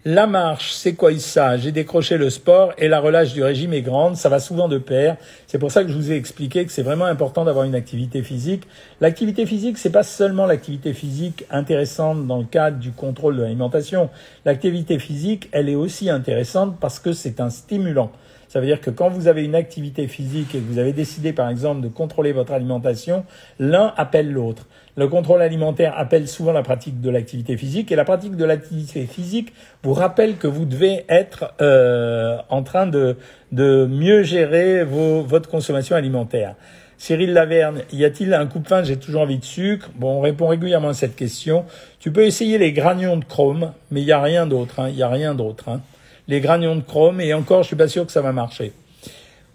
La 0.07 0.27
marche, 0.27 0.71
c'est 0.71 0.93
quoi 0.93 1.17
ça 1.17 1.57
J'ai 1.57 1.71
décroché 1.71 2.17
le 2.17 2.29
sport 2.29 2.73
et 2.77 2.87
la 2.87 2.99
relâche 2.99 3.33
du 3.33 3.41
régime 3.41 3.73
est 3.73 3.81
grande, 3.81 4.15
ça 4.15 4.29
va 4.29 4.39
souvent 4.39 4.67
de 4.67 4.77
pair. 4.77 5.17
C'est 5.47 5.57
pour 5.57 5.71
ça 5.71 5.83
que 5.83 5.89
je 5.89 5.95
vous 5.95 6.11
ai 6.11 6.15
expliqué 6.15 6.63
que 6.63 6.71
c'est 6.71 6.83
vraiment 6.83 7.05
important 7.05 7.43
d'avoir 7.43 7.65
une 7.65 7.73
activité 7.73 8.21
physique. 8.21 8.67
L'activité 9.01 9.47
physique, 9.47 9.79
c'est 9.79 9.89
pas 9.89 10.03
seulement 10.03 10.45
l'activité 10.45 10.93
physique 10.93 11.45
intéressante 11.49 12.27
dans 12.27 12.37
le 12.37 12.45
cadre 12.45 12.77
du 12.77 12.91
contrôle 12.91 13.37
de 13.37 13.41
l'alimentation. 13.41 14.11
L'activité 14.45 14.99
physique, 14.99 15.49
elle 15.51 15.69
est 15.69 15.75
aussi 15.75 16.11
intéressante 16.11 16.77
parce 16.79 16.99
que 16.99 17.11
c'est 17.11 17.39
un 17.39 17.49
stimulant. 17.49 18.11
Ça 18.47 18.59
veut 18.59 18.67
dire 18.67 18.81
que 18.81 18.91
quand 18.91 19.09
vous 19.09 19.27
avez 19.27 19.43
une 19.43 19.55
activité 19.55 20.07
physique 20.07 20.53
et 20.53 20.59
que 20.59 20.71
vous 20.71 20.77
avez 20.77 20.93
décidé 20.93 21.33
par 21.33 21.49
exemple 21.49 21.81
de 21.81 21.87
contrôler 21.87 22.31
votre 22.31 22.53
alimentation, 22.53 23.25
l'un 23.57 23.91
appelle 23.97 24.31
l'autre. 24.31 24.67
Le 24.97 25.09
contrôle 25.09 25.41
alimentaire 25.41 25.93
appelle 25.97 26.25
souvent 26.25 26.53
la 26.53 26.63
pratique 26.63 27.01
de 27.01 27.09
l'activité 27.09 27.57
physique 27.57 27.91
et 27.91 27.97
la 27.97 28.05
pratique 28.05 28.37
de 28.37 28.45
l'activité 28.45 29.05
physique 29.05 29.51
vous 29.83 29.93
rappelle 29.93 30.37
que 30.37 30.47
vous 30.47 30.63
devez 30.63 31.03
être 31.09 31.53
euh, 31.59 32.37
en 32.49 32.63
train 32.63 32.87
de, 32.87 33.17
de 33.51 33.85
mieux 33.85 34.23
gérer 34.23 34.85
votre 34.85 35.49
consommation 35.49 35.97
alimentaire. 35.97 36.55
Cyril 36.97 37.33
Laverne, 37.33 37.81
y 37.91 38.05
a-t-il 38.05 38.33
un 38.33 38.45
coupe-fin 38.45 38.83
J'ai 38.83 38.95
toujours 38.95 39.23
envie 39.23 39.37
de 39.37 39.43
sucre. 39.43 39.89
Bon, 39.95 40.19
on 40.19 40.21
répond 40.21 40.47
régulièrement 40.47 40.89
à 40.89 40.93
cette 40.93 41.17
question. 41.17 41.65
Tu 41.99 42.11
peux 42.11 42.23
essayer 42.23 42.57
les 42.57 42.71
granions 42.71 43.17
de 43.17 43.25
chrome, 43.25 43.73
mais 43.91 44.01
il 44.01 44.05
n'y 44.05 44.13
a 44.13 44.21
rien 44.21 44.47
d'autre. 44.47 44.79
Hein. 44.79 44.87
Il 44.87 44.95
n'y 44.95 45.03
a 45.03 45.09
rien 45.09 45.35
d'autre. 45.35 45.67
Hein. 45.67 45.81
Les 46.29 46.39
granions 46.39 46.77
de 46.77 46.81
chrome, 46.81 47.19
et 47.19 47.33
encore, 47.33 47.63
je 47.63 47.67
suis 47.67 47.75
pas 47.75 47.89
sûr 47.89 48.05
que 48.05 48.13
ça 48.13 48.21
va 48.21 48.31
marcher. 48.31 48.71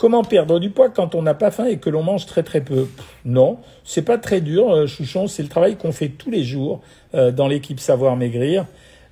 Comment 0.00 0.24
perdre 0.24 0.58
du 0.60 0.70
poids 0.70 0.88
quand 0.88 1.14
on 1.14 1.20
n'a 1.20 1.34
pas 1.34 1.50
faim 1.50 1.66
et 1.66 1.76
que 1.76 1.90
l'on 1.90 2.02
mange 2.02 2.24
très 2.24 2.42
très 2.42 2.62
peu? 2.62 2.86
Non, 3.26 3.58
c'est 3.84 4.00
pas 4.00 4.16
très 4.16 4.40
dur, 4.40 4.70
euh, 4.70 4.86
Chouchon. 4.86 5.26
C'est 5.26 5.42
le 5.42 5.50
travail 5.50 5.76
qu'on 5.76 5.92
fait 5.92 6.08
tous 6.08 6.30
les 6.30 6.42
jours 6.42 6.80
euh, 7.14 7.30
dans 7.32 7.46
l'équipe 7.46 7.78
Savoir 7.78 8.16
Maigrir. 8.16 8.64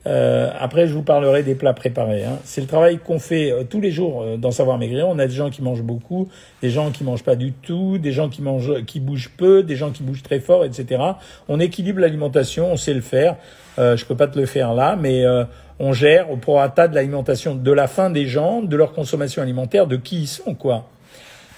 Euh, 0.07 0.51
après, 0.59 0.87
je 0.87 0.95
vous 0.95 1.03
parlerai 1.03 1.43
des 1.43 1.55
plats 1.55 1.75
préparés. 1.75 2.25
Hein. 2.25 2.39
C'est 2.43 2.63
le 2.63 2.67
travail 2.67 2.97
qu'on 2.97 3.19
fait 3.19 3.53
tous 3.69 3.83
les 3.83 3.91
jours 3.91 4.25
dans 4.39 4.51
Savoir 4.51 4.79
Maigrir. 4.79 5.07
On 5.07 5.19
a 5.19 5.27
des 5.27 5.35
gens 5.35 5.51
qui 5.51 5.61
mangent 5.61 5.83
beaucoup, 5.83 6.31
des 6.63 6.71
gens 6.71 6.91
qui 6.91 7.05
mangent 7.05 7.25
pas 7.25 7.37
du 7.37 7.53
tout, 7.53 7.99
des 7.99 8.13
gens 8.13 8.31
qui 8.31 8.41
mangent, 8.41 8.83
qui 8.87 8.99
bougent 8.99 9.33
peu, 9.37 9.63
des 9.63 9.77
gens 9.77 9.91
qui 9.91 10.03
bougent 10.03 10.23
très 10.23 10.41
fort, 10.41 10.65
etc. 10.65 11.03
On 11.49 11.61
équilibre 11.61 12.01
l'alimentation, 12.01 12.73
on 12.73 12.77
sait 12.79 12.95
le 12.95 13.03
faire. 13.03 13.37
je 13.77 14.03
peux 14.07 14.17
pas 14.17 14.29
te 14.29 14.39
le 14.39 14.47
faire 14.47 14.73
là, 14.73 14.97
mais 14.99 15.23
on 15.81 15.93
gère 15.93 16.31
au 16.31 16.37
prorata 16.37 16.89
de 16.89 16.95
l'alimentation, 16.95 17.55
de 17.55 17.73
la 17.73 17.87
faim 17.87 18.11
des 18.11 18.27
gens, 18.27 18.63
de 18.63 18.77
leur 18.77 18.93
consommation 18.93 19.43
alimentaire, 19.43 19.87
de 19.87 19.97
qui 19.97 20.23
ils 20.23 20.27
sont, 20.27 20.55
quoi. 20.55 20.89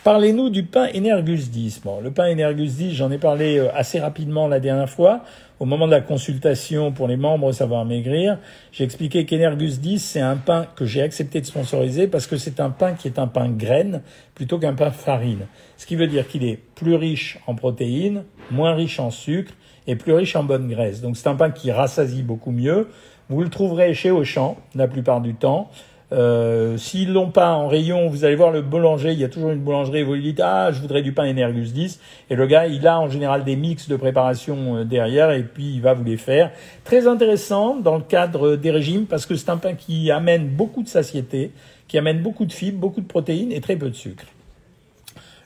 Parlez-nous 0.03 0.49
du 0.49 0.63
pain 0.63 0.89
Energus 0.97 1.51
10. 1.51 1.83
Bon, 1.85 2.01
le 2.01 2.11
pain 2.11 2.33
Energus 2.33 2.77
10, 2.77 2.95
j'en 2.95 3.11
ai 3.11 3.19
parlé 3.19 3.59
euh, 3.59 3.69
assez 3.75 4.01
rapidement 4.01 4.49
la 4.49 4.59
dernière 4.59 4.89
fois. 4.89 5.25
Au 5.59 5.67
moment 5.67 5.87
de 5.87 5.91
la 5.91 6.01
consultation 6.01 6.91
pour 6.91 7.07
les 7.07 7.19
membres 7.19 7.53
Savoir 7.53 7.85
Maigrir, 7.85 8.39
j'ai 8.73 8.85
expliqué 8.85 9.27
qu'Energus 9.27 9.79
10, 9.79 9.99
c'est 10.03 10.23
un 10.23 10.39
pain 10.39 10.67
que 10.75 10.87
j'ai 10.87 11.03
accepté 11.03 11.43
de 11.43 11.45
sponsoriser 11.45 12.07
parce 12.09 12.27
que 12.27 12.39
c'est 12.39 12.61
un 12.61 12.71
pain 12.71 12.95
qui 12.95 13.09
est 13.09 13.19
un 13.19 13.27
pain 13.27 13.51
graine 13.51 14.01
plutôt 14.35 14.59
qu'un 14.59 14.73
pain 14.73 14.91
farine. 14.91 15.47
Ce 15.77 15.85
qui 15.85 15.97
veut 15.97 16.07
dire 16.07 16.27
qu'il 16.27 16.45
est 16.45 16.59
plus 16.75 16.95
riche 16.95 17.39
en 17.47 17.55
protéines, 17.55 18.25
moins 18.51 18.73
riche 18.73 19.01
en 19.01 19.11
sucre 19.11 19.53
et 19.87 19.97
plus 19.97 20.15
riche 20.15 20.35
en 20.35 20.45
bonne 20.45 20.67
graisse. 20.69 21.03
Donc 21.03 21.19
c'est 21.19 21.29
un 21.29 21.37
pain 21.37 21.51
qui 21.51 21.73
rassasie 21.73 22.23
beaucoup 22.23 22.53
mieux. 22.53 22.89
Vous 23.29 23.43
le 23.43 23.51
trouverez 23.51 23.93
chez 23.93 24.11
Auchan 24.11 24.57
la 24.75 24.89
plupart 24.89 25.21
du 25.21 25.35
temps. 25.35 25.71
Euh, 26.13 26.77
S'ils 26.77 27.13
l'ont 27.13 27.31
pas 27.31 27.53
en 27.53 27.69
rayon, 27.69 28.09
vous 28.09 28.25
allez 28.25 28.35
voir 28.35 28.51
le 28.51 28.63
boulanger, 28.63 29.13
il 29.13 29.21
y 29.21 29.25
a 29.25 29.29
toujours 29.29 29.51
une 29.51 29.61
boulangerie, 29.61 30.03
vous 30.03 30.15
lui 30.15 30.23
dites 30.23 30.41
ah 30.41 30.73
je 30.73 30.81
voudrais 30.81 31.03
du 31.03 31.13
pain 31.13 31.31
Energus 31.31 31.73
10 31.73 32.01
et 32.31 32.35
le 32.35 32.47
gars 32.47 32.67
il 32.67 32.87
a 32.87 32.99
en 32.99 33.09
général 33.09 33.45
des 33.45 33.55
mix 33.55 33.89
de 33.89 33.97
préparation 33.97 34.79
euh, 34.79 34.85
derrière 34.85 35.31
et 35.31 35.43
puis 35.43 35.75
il 35.75 35.81
va 35.81 35.95
vous 35.95 36.05
les 36.05 36.17
faire. 36.17 36.51
Très 36.85 37.07
intéressant 37.07 37.77
dans 37.77 37.97
le 37.97 38.03
cadre 38.03 38.57
des 38.57 38.71
régimes 38.71 39.07
parce 39.07 39.25
que 39.25 39.37
c'est 39.37 39.51
un 39.51 39.57
pain 39.57 39.75
qui 39.75 40.11
amène 40.11 40.49
beaucoup 40.49 40.83
de 40.83 40.89
satiété, 40.89 41.53
qui 41.87 41.97
amène 41.97 42.21
beaucoup 42.21 42.45
de 42.45 42.53
fibres, 42.53 42.81
beaucoup 42.81 43.01
de 43.01 43.07
protéines 43.07 43.53
et 43.53 43.61
très 43.61 43.77
peu 43.77 43.89
de 43.89 43.95
sucre. 43.95 44.25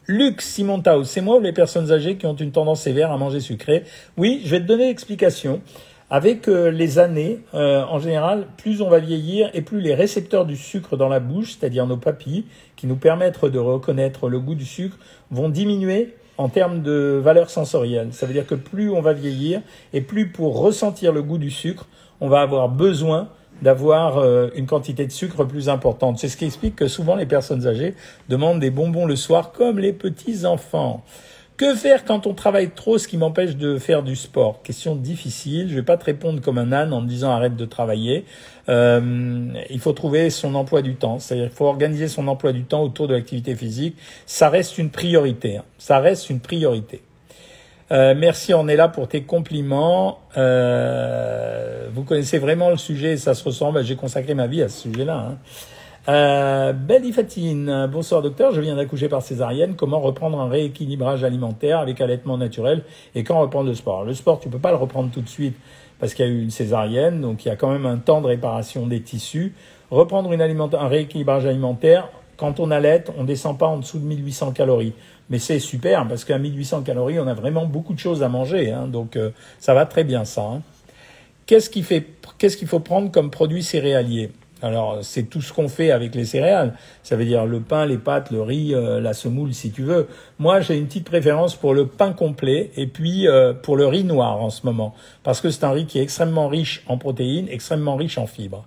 Luc 0.06 0.42
Simontao, 0.42 1.04
c'est 1.04 1.22
moi 1.22 1.38
ou 1.38 1.40
les 1.40 1.52
personnes 1.52 1.90
âgées 1.90 2.16
qui 2.16 2.26
ont 2.26 2.36
une 2.36 2.52
tendance 2.52 2.82
sévère 2.82 3.10
à 3.10 3.16
manger 3.16 3.40
sucré? 3.40 3.84
Oui, 4.18 4.42
je 4.44 4.50
vais 4.50 4.60
te 4.60 4.66
donner 4.66 4.88
l'explication. 4.88 5.62
Avec 6.10 6.48
euh, 6.48 6.70
les 6.70 6.98
années, 6.98 7.40
euh, 7.54 7.82
en 7.84 7.98
général, 7.98 8.46
plus 8.58 8.82
on 8.82 8.90
va 8.90 8.98
vieillir 8.98 9.50
et 9.54 9.62
plus 9.62 9.80
les 9.80 9.94
récepteurs 9.94 10.44
du 10.44 10.56
sucre 10.56 10.96
dans 10.96 11.08
la 11.08 11.18
bouche, 11.18 11.56
c'est-à-dire 11.58 11.86
nos 11.86 11.96
papilles, 11.96 12.44
qui 12.76 12.86
nous 12.86 12.96
permettent 12.96 13.44
de 13.44 13.58
reconnaître 13.58 14.28
le 14.28 14.38
goût 14.38 14.54
du 14.54 14.66
sucre, 14.66 14.98
vont 15.30 15.48
diminuer 15.48 16.14
en 16.36 16.48
termes 16.48 16.82
de 16.82 17.20
valeur 17.22 17.48
sensorielle. 17.48 18.08
Ça 18.12 18.26
veut 18.26 18.32
dire 18.32 18.46
que 18.46 18.54
plus 18.54 18.90
on 18.90 19.00
va 19.00 19.12
vieillir 19.12 19.62
et 19.92 20.00
plus 20.00 20.28
pour 20.28 20.58
ressentir 20.58 21.12
le 21.12 21.22
goût 21.22 21.38
du 21.38 21.50
sucre, 21.50 21.86
on 22.20 22.28
va 22.28 22.40
avoir 22.40 22.68
besoin 22.68 23.28
d'avoir 23.62 24.18
euh, 24.18 24.48
une 24.56 24.66
quantité 24.66 25.06
de 25.06 25.12
sucre 25.12 25.44
plus 25.44 25.68
importante. 25.68 26.18
C'est 26.18 26.28
ce 26.28 26.36
qui 26.36 26.44
explique 26.44 26.76
que 26.76 26.88
souvent 26.88 27.14
les 27.14 27.26
personnes 27.26 27.66
âgées 27.66 27.94
demandent 28.28 28.60
des 28.60 28.70
bonbons 28.70 29.06
le 29.06 29.16
soir 29.16 29.52
comme 29.52 29.78
les 29.78 29.92
petits 29.92 30.44
enfants. 30.44 31.04
Que 31.56 31.76
faire 31.76 32.04
quand 32.04 32.26
on 32.26 32.34
travaille 32.34 32.70
trop, 32.70 32.98
ce 32.98 33.06
qui 33.06 33.16
m'empêche 33.16 33.54
de 33.54 33.78
faire 33.78 34.02
du 34.02 34.16
sport? 34.16 34.60
Question 34.62 34.96
difficile. 34.96 35.68
Je 35.68 35.76
vais 35.76 35.84
pas 35.84 35.96
te 35.96 36.04
répondre 36.04 36.40
comme 36.40 36.58
un 36.58 36.72
âne 36.72 36.92
en 36.92 37.00
me 37.00 37.06
disant 37.06 37.30
arrête 37.30 37.54
de 37.54 37.64
travailler. 37.64 38.24
Euh, 38.68 39.46
il 39.70 39.78
faut 39.78 39.92
trouver 39.92 40.30
son 40.30 40.56
emploi 40.56 40.82
du 40.82 40.96
temps. 40.96 41.20
C'est-à-dire 41.20 41.46
qu'il 41.46 41.56
faut 41.56 41.66
organiser 41.66 42.08
son 42.08 42.26
emploi 42.26 42.52
du 42.52 42.64
temps 42.64 42.82
autour 42.82 43.06
de 43.06 43.14
l'activité 43.14 43.54
physique. 43.54 43.96
Ça 44.26 44.48
reste 44.48 44.78
une 44.78 44.90
priorité. 44.90 45.58
Hein. 45.58 45.64
Ça 45.78 46.00
reste 46.00 46.28
une 46.28 46.40
priorité. 46.40 47.02
Euh, 47.92 48.14
merci, 48.16 48.52
là 48.52 48.88
pour 48.88 49.06
tes 49.06 49.22
compliments. 49.22 50.18
Euh, 50.36 51.86
vous 51.94 52.02
connaissez 52.02 52.38
vraiment 52.38 52.70
le 52.70 52.78
sujet, 52.78 53.16
ça 53.16 53.34
se 53.34 53.44
ressemble. 53.44 53.84
J'ai 53.84 53.94
consacré 53.94 54.34
ma 54.34 54.48
vie 54.48 54.62
à 54.62 54.68
ce 54.68 54.88
sujet-là. 54.88 55.28
Hein. 55.30 55.38
Euh, 56.06 56.74
Fatine, 57.14 57.88
bonsoir 57.90 58.20
docteur, 58.20 58.52
je 58.52 58.60
viens 58.60 58.76
d'accoucher 58.76 59.08
par 59.08 59.22
césarienne. 59.22 59.74
Comment 59.74 60.00
reprendre 60.00 60.38
un 60.38 60.48
rééquilibrage 60.48 61.24
alimentaire 61.24 61.78
avec 61.78 62.00
allaitement 62.00 62.36
naturel 62.36 62.82
et 63.14 63.24
quand 63.24 63.40
reprendre 63.40 63.68
le 63.70 63.74
sport? 63.74 64.04
Le 64.04 64.12
sport, 64.12 64.38
tu 64.38 64.50
peux 64.50 64.58
pas 64.58 64.70
le 64.70 64.76
reprendre 64.76 65.10
tout 65.10 65.22
de 65.22 65.28
suite 65.28 65.56
parce 65.98 66.12
qu'il 66.12 66.26
y 66.26 66.28
a 66.28 66.30
eu 66.30 66.42
une 66.42 66.50
césarienne, 66.50 67.22
donc 67.22 67.44
il 67.44 67.48
y 67.48 67.50
a 67.50 67.56
quand 67.56 67.70
même 67.70 67.86
un 67.86 67.96
temps 67.96 68.20
de 68.20 68.26
réparation 68.26 68.86
des 68.86 69.00
tissus. 69.00 69.54
Reprendre 69.90 70.30
une 70.32 70.42
un 70.42 70.88
rééquilibrage 70.88 71.46
alimentaire, 71.46 72.10
quand 72.36 72.60
on 72.60 72.70
allait, 72.70 73.04
on 73.16 73.24
descend 73.24 73.56
pas 73.56 73.68
en 73.68 73.78
dessous 73.78 73.98
de 73.98 74.04
1800 74.04 74.52
calories. 74.52 74.92
Mais 75.30 75.38
c'est 75.38 75.58
super 75.58 76.06
parce 76.06 76.26
qu'à 76.26 76.36
1800 76.36 76.82
calories, 76.82 77.18
on 77.18 77.26
a 77.26 77.34
vraiment 77.34 77.64
beaucoup 77.64 77.94
de 77.94 77.98
choses 77.98 78.22
à 78.22 78.28
manger, 78.28 78.70
hein, 78.72 78.88
donc 78.88 79.16
euh, 79.16 79.30
ça 79.58 79.72
va 79.72 79.86
très 79.86 80.04
bien 80.04 80.26
ça. 80.26 80.42
Hein. 80.42 80.62
Qu'est-ce 81.46 81.70
qu'est-ce 81.70 82.56
qu'il 82.58 82.68
faut 82.68 82.80
prendre 82.80 83.10
comme 83.10 83.30
produit 83.30 83.62
céréalier? 83.62 84.30
Alors, 84.62 85.00
c'est 85.02 85.24
tout 85.24 85.42
ce 85.42 85.52
qu'on 85.52 85.68
fait 85.68 85.90
avec 85.90 86.14
les 86.14 86.24
céréales. 86.24 86.74
Ça 87.02 87.16
veut 87.16 87.24
dire 87.24 87.44
le 87.44 87.60
pain, 87.60 87.86
les 87.86 87.98
pâtes, 87.98 88.30
le 88.30 88.40
riz, 88.40 88.74
euh, 88.74 89.00
la 89.00 89.12
semoule, 89.12 89.52
si 89.52 89.70
tu 89.70 89.82
veux. 89.82 90.08
Moi, 90.38 90.60
j'ai 90.60 90.78
une 90.78 90.86
petite 90.86 91.04
préférence 91.04 91.54
pour 91.54 91.74
le 91.74 91.86
pain 91.86 92.12
complet 92.12 92.70
et 92.76 92.86
puis 92.86 93.28
euh, 93.28 93.52
pour 93.52 93.76
le 93.76 93.86
riz 93.86 94.04
noir 94.04 94.40
en 94.40 94.50
ce 94.50 94.64
moment. 94.64 94.94
Parce 95.22 95.40
que 95.40 95.50
c'est 95.50 95.64
un 95.64 95.72
riz 95.72 95.86
qui 95.86 95.98
est 95.98 96.02
extrêmement 96.02 96.48
riche 96.48 96.82
en 96.86 96.96
protéines, 96.96 97.46
extrêmement 97.50 97.96
riche 97.96 98.16
en 98.16 98.26
fibres. 98.26 98.64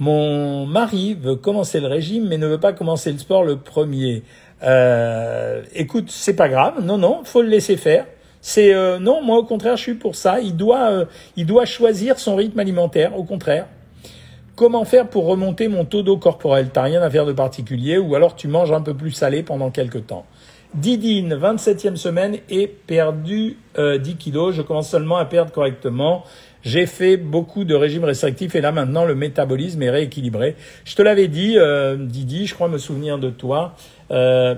Mon 0.00 0.66
mari 0.66 1.14
veut 1.14 1.36
commencer 1.36 1.78
le 1.78 1.86
régime, 1.86 2.26
mais 2.26 2.38
ne 2.38 2.48
veut 2.48 2.58
pas 2.58 2.72
commencer 2.72 3.12
le 3.12 3.18
sport 3.18 3.44
le 3.44 3.58
premier. 3.58 4.24
Euh, 4.64 5.62
écoute, 5.76 6.06
c'est 6.08 6.34
pas 6.34 6.48
grave. 6.48 6.82
Non, 6.82 6.98
non, 6.98 7.20
faut 7.22 7.42
le 7.42 7.48
laisser 7.48 7.76
faire. 7.76 8.06
C'est 8.40 8.74
euh, 8.74 8.98
non, 8.98 9.22
moi 9.22 9.38
au 9.38 9.44
contraire, 9.44 9.76
je 9.76 9.82
suis 9.82 9.94
pour 9.94 10.16
ça. 10.16 10.40
Il 10.40 10.56
doit, 10.56 11.04
il 11.36 11.46
doit 11.46 11.66
choisir 11.66 12.18
son 12.18 12.34
rythme 12.34 12.58
alimentaire. 12.58 13.16
Au 13.16 13.22
contraire, 13.22 13.66
Comment 14.56 14.84
faire 14.84 15.08
pour 15.08 15.26
remonter 15.26 15.66
mon 15.66 15.84
taux 15.84 16.02
d'eau 16.02 16.16
corporel 16.16 16.70
T'as 16.72 16.82
rien 16.82 17.02
à 17.02 17.10
faire 17.10 17.26
de 17.26 17.32
particulier 17.32 17.98
ou 17.98 18.14
alors 18.14 18.36
tu 18.36 18.46
manges 18.46 18.70
un 18.70 18.82
peu 18.82 18.94
plus 18.94 19.10
salé 19.10 19.42
pendant 19.42 19.70
quelques 19.70 20.06
temps. 20.06 20.26
Didine, 20.74 21.34
27e 21.34 21.96
semaine 21.96 22.38
et 22.48 22.68
perdu 22.68 23.56
10 23.74 23.78
euh, 23.78 23.98
kilos. 24.16 24.54
Je 24.54 24.62
commence 24.62 24.88
seulement 24.88 25.16
à 25.16 25.24
perdre 25.24 25.50
correctement. 25.50 26.22
J'ai 26.62 26.86
fait 26.86 27.16
beaucoup 27.16 27.64
de 27.64 27.74
régimes 27.74 28.04
restrictifs 28.04 28.54
et 28.54 28.60
là 28.60 28.70
maintenant 28.70 29.04
le 29.04 29.16
métabolisme 29.16 29.82
est 29.82 29.90
rééquilibré. 29.90 30.54
Je 30.84 30.94
te 30.94 31.02
l'avais 31.02 31.26
dit, 31.26 31.58
euh, 31.58 31.96
Didi, 31.96 32.46
je 32.46 32.54
crois 32.54 32.68
me 32.68 32.78
souvenir 32.78 33.18
de 33.18 33.30
toi. 33.30 33.74
Euh, 34.10 34.54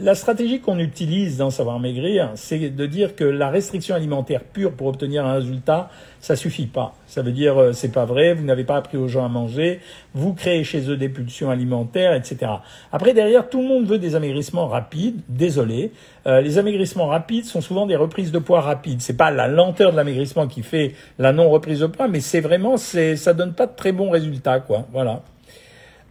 la 0.00 0.14
stratégie 0.14 0.60
qu'on 0.60 0.78
utilise 0.78 1.38
dans 1.38 1.50
Savoir 1.50 1.80
Maigrir, 1.80 2.30
c'est 2.36 2.70
de 2.70 2.86
dire 2.86 3.16
que 3.16 3.24
la 3.24 3.48
restriction 3.50 3.96
alimentaire 3.96 4.44
pure 4.44 4.72
pour 4.72 4.86
obtenir 4.86 5.26
un 5.26 5.34
résultat, 5.34 5.90
ça 6.20 6.36
suffit 6.36 6.66
pas. 6.66 6.94
Ça 7.06 7.22
veut 7.22 7.32
dire 7.32 7.60
euh, 7.60 7.72
c'est 7.72 7.90
pas 7.90 8.04
vrai, 8.04 8.32
vous 8.34 8.44
n'avez 8.44 8.62
pas 8.62 8.76
appris 8.76 8.96
aux 8.96 9.08
gens 9.08 9.24
à 9.24 9.28
manger, 9.28 9.80
vous 10.14 10.34
créez 10.34 10.62
chez 10.62 10.88
eux 10.88 10.96
des 10.96 11.08
pulsions 11.08 11.50
alimentaires, 11.50 12.14
etc. 12.14 12.52
Après 12.92 13.12
derrière, 13.12 13.48
tout 13.48 13.60
le 13.60 13.66
monde 13.66 13.86
veut 13.86 13.98
des 13.98 14.14
amaigrissements 14.14 14.68
rapides. 14.68 15.20
Désolé, 15.28 15.90
euh, 16.26 16.40
les 16.40 16.58
amaigrissements 16.58 17.08
rapides 17.08 17.44
sont 17.44 17.60
souvent 17.60 17.86
des 17.86 17.96
reprises 17.96 18.30
de 18.30 18.38
poids 18.38 18.60
rapides. 18.60 19.00
C'est 19.00 19.16
pas 19.16 19.30
la 19.30 19.48
lenteur 19.48 19.90
de 19.90 19.96
l'amaigrissement 19.96 20.46
qui 20.46 20.62
fait 20.62 20.94
la 21.18 21.32
non 21.32 21.50
reprise 21.50 21.80
de 21.80 21.86
poids, 21.86 22.06
mais 22.06 22.20
c'est 22.20 22.40
vraiment 22.40 22.76
c'est 22.76 23.16
ça 23.16 23.34
donne 23.34 23.52
pas 23.52 23.66
de 23.66 23.74
très 23.74 23.92
bons 23.92 24.10
résultats 24.10 24.60
quoi. 24.60 24.86
Voilà. 24.92 25.22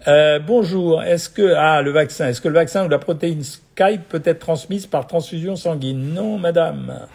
Euh, 0.05 0.39
bonjour, 0.39 1.01
est-ce 1.01 1.27
que 1.27 1.55
ah 1.55 1.81
le 1.81 1.91
vaccin, 1.91 2.29
est-ce 2.29 2.39
que 2.39 2.47
le 2.47 2.53
vaccin 2.53 2.85
ou 2.85 2.89
la 2.89 2.99
protéine 2.99 3.41
Skype 3.41 4.07
peut 4.07 4.21
être 4.23 4.39
transmise 4.39 4.85
par 4.85 5.07
transfusion 5.07 5.55
sanguine? 5.55 6.13
Non, 6.13 6.37
madame. 6.37 7.07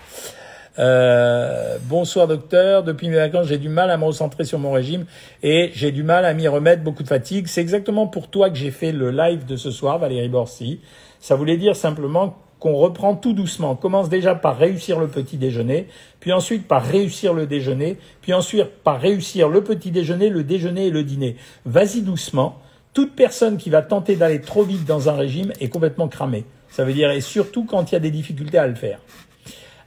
Euh, 0.78 1.76
bonsoir 1.84 2.26
docteur, 2.26 2.82
depuis 2.82 3.08
mes 3.08 3.16
vacances 3.16 3.46
j'ai 3.46 3.58
du 3.58 3.68
mal 3.68 3.90
à 3.90 3.98
me 3.98 4.04
recentrer 4.04 4.44
sur 4.44 4.58
mon 4.58 4.72
régime 4.72 5.04
et 5.42 5.70
j'ai 5.74 5.92
du 5.92 6.02
mal 6.02 6.24
à 6.24 6.32
m'y 6.32 6.48
remettre, 6.48 6.82
beaucoup 6.82 7.04
de 7.04 7.08
fatigue. 7.08 7.46
C'est 7.46 7.60
exactement 7.60 8.08
pour 8.08 8.28
toi 8.28 8.50
que 8.50 8.56
j'ai 8.56 8.70
fait 8.70 8.90
le 8.90 9.10
live 9.10 9.46
de 9.46 9.56
ce 9.56 9.70
soir, 9.70 9.98
Valérie 9.98 10.28
Borsi. 10.28 10.80
Ça 11.20 11.36
voulait 11.36 11.58
dire 11.58 11.76
simplement 11.76 12.36
qu'on 12.58 12.74
reprend 12.74 13.14
tout 13.14 13.32
doucement. 13.32 13.72
On 13.72 13.76
commence 13.76 14.08
déjà 14.08 14.34
par 14.34 14.58
réussir 14.58 14.98
le 14.98 15.06
petit 15.06 15.36
déjeuner, 15.36 15.86
puis 16.20 16.32
ensuite 16.32 16.66
par 16.66 16.84
réussir 16.84 17.32
le 17.32 17.46
déjeuner, 17.46 17.96
puis 18.22 18.32
ensuite 18.32 18.66
par 18.82 19.00
réussir 19.00 19.48
le 19.48 19.62
petit 19.62 19.92
déjeuner, 19.92 20.30
le 20.30 20.42
déjeuner 20.42 20.86
et 20.86 20.90
le 20.90 21.04
dîner. 21.04 21.36
Vas-y 21.64 22.02
doucement. 22.02 22.58
Toute 22.94 23.14
personne 23.14 23.56
qui 23.56 23.70
va 23.70 23.82
tenter 23.82 24.16
d'aller 24.16 24.40
trop 24.40 24.62
vite 24.62 24.84
dans 24.84 25.08
un 25.08 25.12
régime 25.12 25.52
est 25.60 25.68
complètement 25.68 26.08
cramée. 26.08 26.44
Ça 26.68 26.84
veut 26.84 26.92
dire, 26.92 27.10
et 27.10 27.20
surtout 27.20 27.64
quand 27.64 27.90
il 27.90 27.94
y 27.94 27.96
a 27.96 28.00
des 28.00 28.10
difficultés 28.10 28.58
à 28.58 28.66
le 28.66 28.74
faire. 28.74 28.98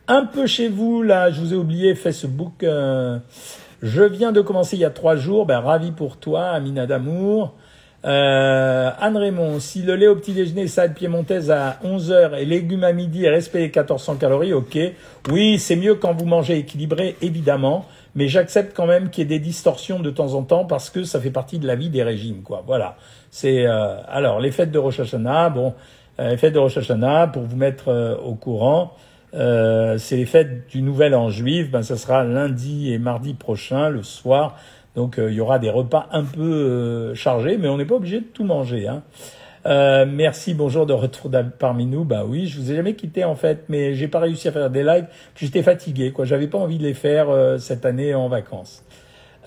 Un 0.07 0.25
peu 0.25 0.45
chez 0.45 0.69
vous, 0.69 1.01
là, 1.01 1.31
je 1.31 1.41
vous 1.41 1.53
ai 1.53 1.57
oublié 1.57 1.95
Facebook. 1.95 2.63
Euh, 2.63 3.17
je 3.81 4.03
viens 4.03 4.31
de 4.31 4.41
commencer 4.41 4.75
il 4.75 4.79
y 4.79 4.85
a 4.85 4.91
trois 4.91 5.15
jours. 5.15 5.45
Ben, 5.45 5.59
ravi 5.59 5.91
pour 5.91 6.17
toi, 6.17 6.50
Amina 6.50 6.85
d'amour. 6.85 7.55
Euh, 8.05 8.91
Anne 9.00 9.17
Raymond, 9.17 9.59
si 9.59 9.81
le 9.81 9.95
lait 9.95 10.07
au 10.07 10.15
petit 10.15 10.33
déjeuner, 10.33 10.67
salade 10.67 10.93
piémontaise 10.93 11.50
à 11.50 11.79
11h 11.83 12.38
et 12.38 12.45
légumes 12.45 12.83
à 12.83 12.93
midi 12.93 13.25
et 13.25 13.29
respect 13.29 13.59
les 13.59 13.65
1400 13.65 14.15
calories, 14.15 14.53
ok. 14.53 14.77
Oui, 15.31 15.57
c'est 15.57 15.75
mieux 15.75 15.95
quand 15.95 16.13
vous 16.13 16.25
mangez 16.25 16.57
équilibré, 16.57 17.15
évidemment 17.21 17.85
mais 18.15 18.29
j'accepte 18.29 18.75
quand 18.75 18.88
même 18.88 19.09
qu'il 19.09 19.24
y 19.24 19.25
ait 19.25 19.38
des 19.38 19.43
distorsions 19.43 20.00
de 20.00 20.09
temps 20.09 20.33
en 20.33 20.43
temps 20.43 20.65
parce 20.65 20.89
que 20.89 21.03
ça 21.03 21.19
fait 21.19 21.31
partie 21.31 21.59
de 21.59 21.67
la 21.67 21.75
vie 21.75 21.89
des 21.89 22.01
régimes, 22.01 22.41
quoi. 22.41 22.63
Voilà. 22.65 22.95
C'est 23.29 23.67
euh, 23.67 23.97
alors 24.07 24.39
les 24.39 24.51
fêtes 24.51 24.71
de 24.71 24.79
Rosh 24.79 25.01
Hashanah. 25.01 25.50
Bon, 25.50 25.74
euh, 26.19 26.29
les 26.29 26.38
fêtes 26.38 26.53
de 26.53 26.59
Rosh 26.59 26.77
Hashanah, 26.77 27.27
pour 27.27 27.43
vous 27.43 27.57
mettre 27.57 27.89
euh, 27.89 28.15
au 28.15 28.35
courant, 28.35 28.93
c'est 29.33 30.15
les 30.15 30.25
fêtes 30.25 30.69
du 30.69 30.81
Nouvel 30.81 31.13
An 31.13 31.29
juif. 31.29 31.69
Ben, 31.69 31.83
ça 31.83 31.97
sera 31.97 32.24
lundi 32.24 32.93
et 32.93 33.00
mardi 33.00 33.33
prochain, 33.33 33.89
le 33.89 34.01
soir. 34.01 34.55
Donc, 34.95 35.15
il 35.17 35.33
y 35.33 35.41
aura 35.41 35.59
des 35.59 35.69
repas 35.69 36.07
un 36.11 36.23
peu 36.23 37.13
chargés, 37.13 37.57
mais 37.57 37.67
on 37.67 37.77
n'est 37.77 37.85
pas 37.85 37.95
obligé 37.95 38.19
de 38.19 38.25
tout 38.25 38.43
manger. 38.43 38.87
Hein. 38.87 39.03
Euh, 39.65 40.05
merci, 40.07 40.53
bonjour 40.53 40.85
de 40.85 40.93
retour 40.93 41.31
parmi 41.57 41.87
nous. 41.87 42.03
Bah 42.03 42.23
oui, 42.27 42.45
je 42.45 42.59
vous 42.59 42.71
ai 42.71 42.75
jamais 42.75 42.93
quitté 42.93 43.23
en 43.23 43.35
fait, 43.35 43.63
mais 43.67 43.95
j'ai 43.95 44.07
pas 44.07 44.19
réussi 44.19 44.47
à 44.47 44.51
faire 44.51 44.69
des 44.69 44.83
lives. 44.83 45.07
J'étais 45.35 45.63
fatigué, 45.63 46.11
quoi. 46.11 46.25
J'avais 46.25 46.47
pas 46.47 46.59
envie 46.59 46.77
de 46.77 46.83
les 46.83 46.93
faire 46.93 47.29
euh, 47.29 47.57
cette 47.57 47.85
année 47.85 48.13
en 48.13 48.29
vacances. 48.29 48.83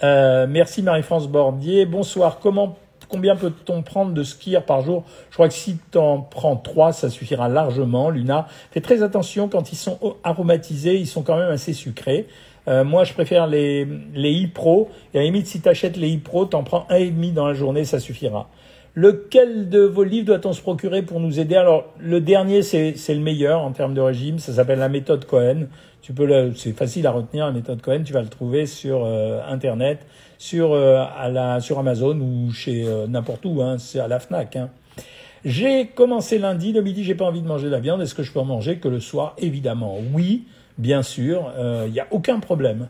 Euh, 0.02 0.46
merci 0.48 0.82
Marie-France 0.82 1.28
Bordier. 1.28 1.86
Bonsoir. 1.86 2.40
Comment, 2.40 2.76
combien 3.08 3.36
peut-on 3.36 3.82
prendre 3.82 4.12
de 4.12 4.22
skier 4.24 4.58
par 4.60 4.82
jour? 4.82 5.04
Je 5.30 5.34
crois 5.34 5.46
que 5.46 5.54
si 5.54 5.78
tu 5.92 5.98
en 5.98 6.20
prends 6.20 6.56
trois, 6.56 6.92
ça 6.92 7.10
suffira 7.10 7.48
largement. 7.48 8.10
Luna, 8.10 8.48
fais 8.72 8.80
très 8.80 9.04
attention 9.04 9.48
quand 9.48 9.70
ils 9.70 9.76
sont 9.76 10.16
aromatisés, 10.24 10.96
ils 10.96 11.06
sont 11.06 11.22
quand 11.22 11.36
même 11.36 11.50
assez 11.50 11.72
sucrés. 11.72 12.26
Euh, 12.68 12.84
moi, 12.84 13.04
je 13.04 13.14
préfère 13.14 13.46
les, 13.46 13.86
les 14.14 14.44
e-pro. 14.44 14.88
Et 15.14 15.18
à 15.18 15.20
la 15.20 15.26
limite, 15.26 15.46
si 15.46 15.60
tu 15.60 15.68
achètes 15.68 15.96
les 15.96 16.16
e-pro, 16.16 16.44
t'en 16.44 16.62
prends 16.62 16.86
un 16.90 16.96
et 16.96 17.10
demi 17.10 17.32
dans 17.32 17.46
la 17.46 17.54
journée, 17.54 17.84
ça 17.84 17.98
suffira. 17.98 18.48
Lequel 18.94 19.68
de 19.68 19.80
vos 19.80 20.02
livres 20.02 20.26
doit-on 20.26 20.52
se 20.52 20.60
procurer 20.60 21.02
pour 21.02 21.20
nous 21.20 21.38
aider? 21.38 21.54
Alors, 21.54 21.86
le 21.98 22.20
dernier, 22.20 22.62
c'est 22.62 22.94
le 23.08 23.20
meilleur 23.20 23.60
en 23.60 23.72
termes 23.72 23.94
de 23.94 24.00
régime. 24.00 24.38
Ça 24.38 24.52
s'appelle 24.52 24.80
La 24.80 24.88
méthode 24.88 25.24
Cohen. 25.24 25.66
Tu 26.02 26.12
peux 26.12 26.52
c'est 26.56 26.72
facile 26.72 27.06
à 27.06 27.10
retenir, 27.10 27.46
la 27.46 27.52
méthode 27.52 27.80
Cohen. 27.80 28.02
Tu 28.04 28.12
vas 28.12 28.22
le 28.22 28.28
trouver 28.28 28.66
sur 28.66 29.04
euh, 29.04 29.40
Internet, 29.48 30.00
sur, 30.38 30.72
euh, 30.72 31.04
à 31.16 31.28
la, 31.28 31.60
sur 31.60 31.78
Amazon 31.78 32.18
ou 32.18 32.50
chez 32.52 32.84
euh, 32.86 33.06
n'importe 33.06 33.44
où. 33.44 33.62
Hein, 33.62 33.78
c'est 33.78 34.00
à 34.00 34.08
la 34.08 34.18
Fnac. 34.18 34.56
Hein. 34.56 34.70
J'ai 35.44 35.86
commencé 35.86 36.38
lundi. 36.38 36.72
Le 36.72 36.82
midi, 36.82 37.04
j'ai 37.04 37.14
pas 37.14 37.26
envie 37.26 37.42
de 37.42 37.46
manger 37.46 37.66
de 37.66 37.72
la 37.72 37.80
viande. 37.80 38.02
Est-ce 38.02 38.14
que 38.14 38.22
je 38.22 38.32
peux 38.32 38.40
en 38.40 38.44
manger 38.44 38.78
que 38.78 38.88
le 38.88 39.00
soir? 39.00 39.36
Évidemment, 39.38 39.96
oui, 40.12 40.44
bien 40.78 41.02
sûr. 41.02 41.52
Il 41.86 41.92
n'y 41.92 42.00
a 42.00 42.06
aucun 42.10 42.40
problème. 42.40 42.88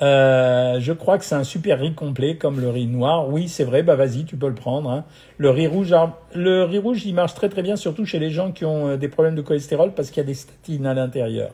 Euh, 0.00 0.78
je 0.78 0.92
crois 0.92 1.18
que 1.18 1.24
c'est 1.24 1.34
un 1.34 1.44
super 1.44 1.80
riz 1.80 1.92
complet 1.92 2.36
comme 2.36 2.60
le 2.60 2.70
riz 2.70 2.86
noir. 2.86 3.28
Oui, 3.28 3.48
c'est 3.48 3.64
vrai. 3.64 3.82
Bah 3.82 3.96
vas-y, 3.96 4.24
tu 4.24 4.36
peux 4.36 4.48
le 4.48 4.54
prendre. 4.54 4.90
Hein. 4.90 5.04
Le 5.38 5.50
riz 5.50 5.66
rouge, 5.66 5.94
le 6.34 6.64
riz 6.64 6.78
rouge, 6.78 7.04
il 7.04 7.14
marche 7.14 7.34
très 7.34 7.48
très 7.48 7.62
bien, 7.62 7.76
surtout 7.76 8.04
chez 8.04 8.18
les 8.18 8.30
gens 8.30 8.52
qui 8.52 8.64
ont 8.64 8.88
euh, 8.88 8.96
des 8.96 9.08
problèmes 9.08 9.34
de 9.34 9.42
cholestérol 9.42 9.92
parce 9.94 10.10
qu'il 10.10 10.18
y 10.18 10.24
a 10.24 10.26
des 10.26 10.34
statines 10.34 10.86
à 10.86 10.94
l'intérieur. 10.94 11.50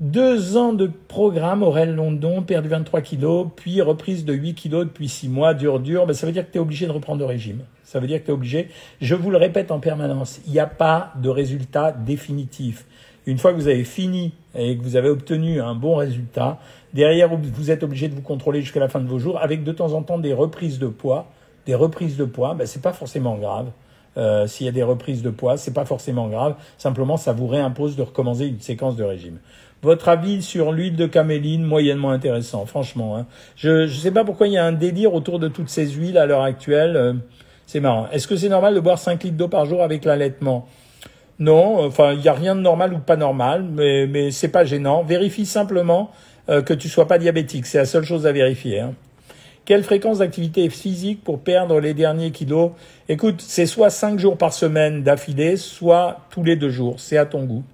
Deux 0.00 0.56
ans 0.56 0.72
de 0.72 0.90
programme, 1.06 1.62
Aurel 1.62 1.94
London, 1.94 2.42
perdu 2.42 2.68
23 2.68 3.00
kilos, 3.00 3.46
puis 3.54 3.80
reprise 3.80 4.24
de 4.24 4.32
8 4.32 4.54
kilos 4.54 4.84
depuis 4.86 5.08
6 5.08 5.28
mois, 5.28 5.54
dur, 5.54 5.78
dur. 5.78 6.04
Ben, 6.04 6.14
ça 6.14 6.26
veut 6.26 6.32
dire 6.32 6.44
que 6.44 6.50
tu 6.50 6.58
es 6.58 6.60
obligé 6.60 6.86
de 6.86 6.90
reprendre 6.90 7.20
le 7.20 7.26
régime. 7.26 7.60
Ça 7.84 8.00
veut 8.00 8.08
dire 8.08 8.18
que 8.18 8.24
tu 8.24 8.32
es 8.32 8.34
obligé. 8.34 8.70
Je 9.00 9.14
vous 9.14 9.30
le 9.30 9.36
répète 9.36 9.70
en 9.70 9.78
permanence, 9.78 10.40
il 10.46 10.52
n'y 10.52 10.58
a 10.58 10.66
pas 10.66 11.12
de 11.22 11.28
résultat 11.28 11.92
définitif. 11.92 12.86
Une 13.26 13.38
fois 13.38 13.52
que 13.52 13.56
vous 13.56 13.68
avez 13.68 13.84
fini 13.84 14.32
et 14.54 14.76
que 14.76 14.82
vous 14.82 14.96
avez 14.96 15.08
obtenu 15.08 15.60
un 15.60 15.74
bon 15.74 15.96
résultat, 15.96 16.58
derrière 16.92 17.34
vous 17.34 17.70
êtes 17.70 17.82
obligé 17.82 18.08
de 18.08 18.14
vous 18.14 18.22
contrôler 18.22 18.60
jusqu'à 18.60 18.80
la 18.80 18.88
fin 18.88 19.00
de 19.00 19.08
vos 19.08 19.18
jours 19.18 19.38
avec 19.40 19.64
de 19.64 19.72
temps 19.72 19.92
en 19.92 20.02
temps 20.02 20.18
des 20.18 20.34
reprises 20.34 20.78
de 20.78 20.88
poids. 20.88 21.26
Des 21.66 21.74
reprises 21.74 22.16
de 22.18 22.24
poids, 22.24 22.54
ben, 22.54 22.66
c'est 22.66 22.82
pas 22.82 22.92
forcément 22.92 23.36
grave. 23.36 23.70
Euh, 24.16 24.46
S'il 24.46 24.66
y 24.66 24.68
a 24.68 24.72
des 24.72 24.82
reprises 24.82 25.22
de 25.22 25.30
poids, 25.30 25.56
c'est 25.56 25.72
pas 25.72 25.86
forcément 25.86 26.28
grave. 26.28 26.54
Simplement, 26.76 27.16
ça 27.16 27.32
vous 27.32 27.46
réimpose 27.46 27.96
de 27.96 28.02
recommencer 28.02 28.46
une 28.46 28.60
séquence 28.60 28.96
de 28.96 29.04
régime. 29.04 29.38
Votre 29.82 30.08
avis 30.08 30.42
sur 30.42 30.72
l'huile 30.72 30.96
de 30.96 31.06
caméline, 31.06 31.62
moyennement 31.62 32.10
intéressant, 32.10 32.64
franchement. 32.66 33.16
Hein. 33.16 33.26
Je 33.56 33.82
ne 33.82 33.86
sais 33.88 34.10
pas 34.10 34.24
pourquoi 34.24 34.46
il 34.46 34.52
y 34.52 34.58
a 34.58 34.64
un 34.64 34.72
délire 34.72 35.14
autour 35.14 35.38
de 35.38 35.48
toutes 35.48 35.68
ces 35.68 35.86
huiles 35.88 36.18
à 36.18 36.26
l'heure 36.26 36.42
actuelle. 36.42 36.96
Euh, 36.96 37.14
c'est 37.66 37.80
marrant. 37.80 38.08
Est-ce 38.12 38.28
que 38.28 38.36
c'est 38.36 38.48
normal 38.48 38.74
de 38.74 38.80
boire 38.80 38.98
5 38.98 39.24
litres 39.24 39.36
d'eau 39.36 39.48
par 39.48 39.66
jour 39.66 39.82
avec 39.82 40.04
l'allaitement? 40.04 40.68
Non, 41.38 41.84
enfin, 41.84 42.12
il 42.12 42.20
n'y 42.20 42.28
a 42.28 42.32
rien 42.32 42.54
de 42.54 42.60
normal 42.60 42.92
ou 42.94 42.98
pas 42.98 43.16
normal, 43.16 43.64
mais, 43.64 44.06
mais 44.06 44.30
c'est 44.30 44.48
pas 44.48 44.64
gênant. 44.64 45.02
Vérifie 45.02 45.46
simplement 45.46 46.10
euh, 46.48 46.62
que 46.62 46.74
tu 46.74 46.88
sois 46.88 47.08
pas 47.08 47.18
diabétique. 47.18 47.66
C'est 47.66 47.78
la 47.78 47.86
seule 47.86 48.04
chose 48.04 48.26
à 48.26 48.32
vérifier. 48.32 48.80
Hein. 48.80 48.94
Quelle 49.64 49.82
fréquence 49.82 50.18
d'activité 50.18 50.68
physique 50.68 51.24
pour 51.24 51.40
perdre 51.40 51.80
les 51.80 51.94
derniers 51.94 52.30
kilos? 52.30 52.72
Écoute, 53.08 53.40
c'est 53.40 53.66
soit 53.66 53.90
5 53.90 54.18
jours 54.18 54.36
par 54.36 54.52
semaine 54.52 55.02
d'affilée, 55.02 55.56
soit 55.56 56.18
tous 56.30 56.44
les 56.44 56.54
deux 56.54 56.68
jours. 56.68 56.96
C'est 56.98 57.16
à 57.16 57.24
ton 57.24 57.44
goût. 57.44 57.64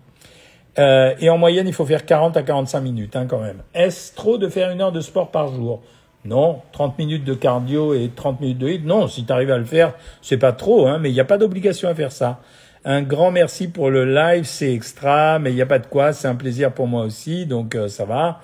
Euh, 0.79 1.15
et 1.21 1.29
en 1.29 1.37
moyenne, 1.37 1.67
il 1.67 1.75
faut 1.75 1.85
faire 1.85 2.07
40 2.07 2.37
à 2.37 2.43
45 2.43 2.81
minutes 2.81 3.17
hein, 3.17 3.27
quand 3.29 3.41
même. 3.41 3.63
Est-ce 3.75 4.15
trop 4.15 4.39
de 4.39 4.49
faire 4.49 4.71
une 4.71 4.81
heure 4.81 4.93
de 4.93 5.01
sport 5.01 5.31
par 5.31 5.49
jour? 5.53 5.83
Non, 6.25 6.61
30 6.73 6.99
minutes 6.99 7.25
de 7.25 7.35
cardio 7.35 7.95
et 7.95 8.11
30 8.15 8.41
minutes 8.41 8.59
de 8.59 8.69
hit? 8.69 8.87
Non, 8.87 9.09
si 9.09 9.25
tu 9.25 9.33
arrives 9.33 9.51
à 9.51 9.59
le 9.59 9.65
faire, 9.65 9.95
c'est 10.23 10.37
pas 10.37 10.53
trop, 10.53 10.87
hein, 10.87 10.99
mais 10.99 11.11
il 11.11 11.15
n'y 11.15 11.21
a 11.21 11.25
pas 11.25 11.39
d'obligation 11.39 11.89
à 11.89 11.95
faire 11.95 12.13
ça. 12.13 12.41
Un 12.85 13.03
grand 13.03 13.31
merci 13.31 13.69
pour 13.69 13.91
le 13.91 14.07
live, 14.07 14.45
c'est 14.45 14.73
extra, 14.73 15.39
mais 15.39 15.51
il 15.51 15.55
n'y 15.55 15.61
a 15.61 15.67
pas 15.67 15.79
de 15.79 15.87
quoi, 15.87 16.15
c'est 16.15 16.29
un 16.29 16.35
plaisir 16.35 16.73
pour 16.73 16.87
moi 16.87 17.05
aussi, 17.05 17.45
donc 17.45 17.75
euh, 17.75 17.89
ça 17.89 18.07
va. 18.07 18.41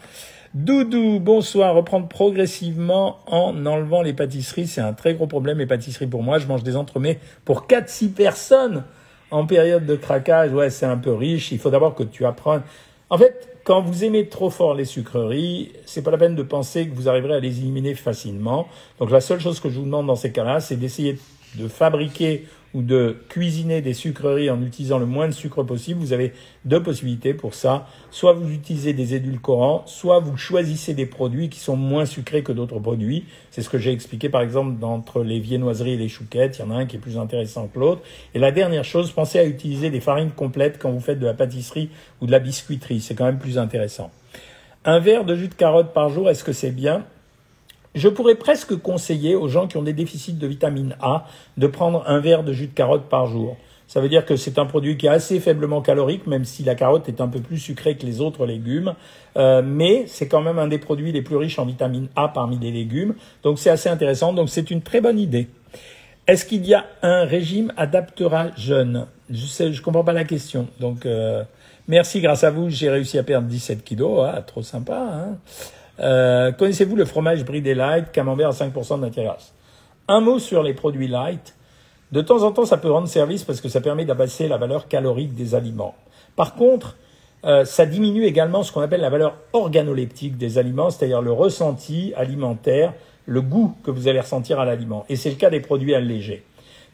Doudou, 0.53 1.21
bonsoir. 1.21 1.75
Reprendre 1.75 2.07
progressivement 2.07 3.21
en 3.27 3.65
enlevant 3.65 4.03
les 4.03 4.13
pâtisseries, 4.13 4.67
c'est 4.67 4.83
un 4.83 4.93
très 4.93 5.15
gros 5.15 5.27
problème, 5.27 5.59
les 5.59 5.67
pâtisseries 5.67 6.07
pour 6.07 6.23
moi. 6.23 6.39
Je 6.39 6.47
mange 6.47 6.63
des 6.63 6.77
entremets 6.77 7.19
pour 7.47 7.67
4-6 7.67 8.13
personnes 8.13 8.85
en 9.31 9.47
période 9.47 9.87
de 9.87 9.97
craquage. 9.97 10.53
Ouais, 10.53 10.69
c'est 10.69 10.87
un 10.87 10.99
peu 10.99 11.15
riche. 11.15 11.53
Il 11.53 11.59
faut 11.59 11.71
d'abord 11.71 11.95
que 11.95 12.03
tu 12.03 12.27
apprennes. 12.27 12.63
En 13.09 13.17
fait, 13.17 13.59
quand 13.65 13.81
vous 13.81 14.05
aimez 14.05 14.29
trop 14.29 14.51
fort 14.51 14.75
les 14.75 14.85
sucreries, 14.85 15.73
c'est 15.87 16.03
pas 16.03 16.11
la 16.11 16.19
peine 16.19 16.35
de 16.35 16.43
penser 16.43 16.87
que 16.87 16.95
vous 16.95 17.09
arriverez 17.09 17.37
à 17.37 17.41
les 17.41 17.61
éliminer 17.61 17.95
facilement. 17.95 18.69
Donc 18.99 19.11
la 19.11 19.23
seule 19.23 19.41
chose 19.41 19.61
que 19.61 19.71
je 19.71 19.79
vous 19.79 19.85
demande 19.85 20.07
dans 20.07 20.17
ces 20.17 20.31
cas-là, 20.31 20.61
c'est 20.61 20.77
d'essayer 20.77 21.19
de 21.55 21.69
fabriquer 21.69 22.47
ou 22.77 22.83
de 22.83 23.17
cuisiner 23.31 23.81
des 23.81 23.95
sucreries 23.95 24.51
en 24.51 24.61
utilisant 24.61 24.99
le 24.99 25.07
moins 25.07 25.29
de 25.29 25.33
sucre 25.33 25.63
possible, 25.63 25.99
vous 25.99 26.13
avez 26.13 26.35
deux 26.67 26.83
possibilités 26.83 27.33
pour 27.33 27.55
ça. 27.55 27.87
Soit 28.11 28.35
vous 28.35 28.53
utilisez 28.53 28.93
des 28.93 29.15
édulcorants, 29.15 29.83
soit 29.87 30.21
vous 30.21 30.37
choisissez 30.37 30.93
des 30.93 31.07
produits 31.07 31.49
qui 31.49 31.59
sont 31.59 31.75
moins 31.75 32.05
sucrés 32.05 32.43
que 32.43 32.53
d'autres 32.53 32.79
produits. 32.79 33.25
C'est 33.51 33.63
ce 33.63 33.71
que 33.71 33.79
j'ai 33.79 33.93
expliqué 33.93 34.29
par 34.29 34.43
exemple 34.43 34.85
entre 34.85 35.23
les 35.23 35.41
viennoiseries 35.41 35.95
et 35.95 35.97
les 35.97 36.11
chouquettes. 36.11 36.59
Il 36.59 36.67
y 36.67 36.69
en 36.69 36.71
a 36.71 36.75
un 36.75 36.85
qui 36.85 36.97
est 36.97 37.01
plus 37.01 37.17
intéressant 37.17 37.67
que 37.67 37.79
l'autre. 37.79 38.03
Et 38.35 38.39
la 38.39 38.53
dernière 38.53 38.85
chose, 38.85 39.11
pensez 39.11 39.39
à 39.39 39.47
utiliser 39.47 39.89
des 39.89 40.01
farines 40.01 40.33
complètes 40.33 40.79
quand 40.79 40.91
vous 40.91 41.01
faites 41.01 41.19
de 41.19 41.25
la 41.25 41.33
pâtisserie 41.33 41.89
ou 42.21 42.27
de 42.27 42.31
la 42.31 42.41
biscuiterie. 42.41 43.01
C'est 43.01 43.15
quand 43.15 43.25
même 43.25 43.39
plus 43.39 43.57
intéressant. 43.57 44.11
Un 44.85 44.99
verre 44.99 45.25
de 45.25 45.35
jus 45.35 45.49
de 45.49 45.55
carotte 45.55 45.95
par 45.95 46.11
jour, 46.11 46.29
est-ce 46.29 46.45
que 46.45 46.53
c'est 46.53 46.73
bien? 46.73 47.07
Je 47.97 48.09
pourrais 48.09 48.35
presque 48.35 48.77
conseiller 48.77 49.35
aux 49.35 49.49
gens 49.49 49.67
qui 49.67 49.77
ont 49.77 49.83
des 49.83 49.95
déficits 49.95 50.35
de 50.35 50.47
vitamine 50.47 50.97
A 51.01 51.27
de 51.57 51.67
prendre 51.67 52.05
un 52.07 52.21
verre 52.21 52.45
de 52.45 52.53
jus 52.53 52.69
de 52.69 52.75
carotte 52.75 53.09
par 53.09 53.27
jour. 53.27 53.57
Ça 53.89 54.01
veut 54.01 54.09
dire 54.09 54.27
que 54.27 54.37
c'est 54.37 54.59
un 54.59 54.67
produit 54.67 54.97
qui 54.97 55.07
est 55.07 55.11
assez 55.11 55.39
faiblement 55.41 55.81
calorique, 55.81 56.27
même 56.27 56.45
si 56.45 56.65
la 56.65 56.75
carotte 56.75 57.09
est 57.09 57.21
un 57.21 57.29
peu 57.29 57.41
plus 57.41 57.59
sucrée 57.59 57.97
que 57.97 58.05
les 58.05 58.21
autres 58.21 58.45
légumes. 58.45 58.95
Euh, 59.37 59.63
mais 59.65 60.05
c'est 60.09 60.29
quand 60.29 60.43
même 60.43 60.59
un 60.59 60.67
des 60.67 60.79
produits 60.79 61.13
les 61.13 61.23
plus 61.23 61.37
riches 61.37 61.59
en 61.59 61.65
vitamine 61.65 62.09
A 62.17 62.29
parmi 62.29 62.59
les 62.59 62.73
légumes. 62.73 63.15
Donc 63.43 63.59
c'est 63.59 63.71
assez 63.71 63.89
intéressant. 63.89 64.33
Donc 64.33 64.51
c'est 64.51 64.71
une 64.71 64.83
très 64.83 65.01
bonne 65.01 65.19
idée. 65.19 65.49
Est-ce 66.27 66.45
qu'il 66.45 66.67
y 66.67 66.75
a 66.75 66.85
un 67.03 67.25
régime 67.25 67.73
adaptera 67.77 68.49
jeune 68.57 69.07
Je 69.31 69.47
sais, 69.47 69.73
je 69.73 69.81
comprends 69.81 70.05
pas 70.05 70.13
la 70.13 70.25
question. 70.25 70.67
Donc 70.81 71.07
euh, 71.07 71.45
merci, 71.87 72.21
grâce 72.21 72.43
à 72.43 72.51
vous, 72.51 72.69
j'ai 72.69 72.91
réussi 72.91 73.19
à 73.19 73.23
perdre 73.23 73.47
17 73.47 73.85
kilos. 73.85 74.29
Ah, 74.29 74.43
trop 74.43 74.63
sympa. 74.63 74.99
Hein 74.99 75.39
euh, 76.01 76.53
connaissez-vous 76.53 76.97
le 76.97 77.05
fromage 77.05 77.45
bridé 77.45 77.75
light, 77.75 78.13
camembert 78.13 78.49
à 78.49 78.53
5% 78.53 78.97
de 78.97 79.01
matière 79.01 79.25
grasse 79.25 79.55
Un 80.09 80.21
mot 80.21 80.39
sur 80.39 80.63
les 80.63 80.75
produits 80.75 81.09
light. 81.09 81.55
De 82.13 82.21
temps 82.21 82.43
en 82.43 82.53
temps, 82.53 82.67
ça 82.67 82.77
peut 82.77 82.91
rendre 82.91 83.09
service 83.09 83.45
parce 83.45 83.61
que 83.61 83.69
ça 83.69 83.81
permet 83.81 84.05
d'abaisser 84.05 84.49
la 84.49 84.59
valeur 84.59 84.89
calorique 84.89 85.35
des 85.35 85.55
aliments. 85.55 85.95
Par 86.37 86.55
contre, 86.55 86.97
euh, 87.45 87.65
ça 87.65 87.87
diminue 87.87 88.25
également 88.25 88.63
ce 88.63 88.73
qu'on 88.73 88.81
appelle 88.81 89.01
la 89.01 89.11
valeur 89.11 89.37
organoleptique 89.53 90.37
des 90.37 90.59
aliments, 90.59 90.91
c'est-à-dire 90.91 91.23
le 91.23 91.33
ressenti 91.33 92.13
alimentaire, 92.17 92.93
le 93.27 93.41
goût 93.41 93.75
que 93.83 93.91
vous 93.91 94.09
allez 94.09 94.21
ressentir 94.21 94.61
à 94.61 94.65
l'aliment. 94.65 95.05
Et 95.09 95.17
c'est 95.17 95.31
le 95.31 95.37
cas 95.37 95.51
des 95.51 95.61
produits 95.61 95.95
allégés. 95.95 96.45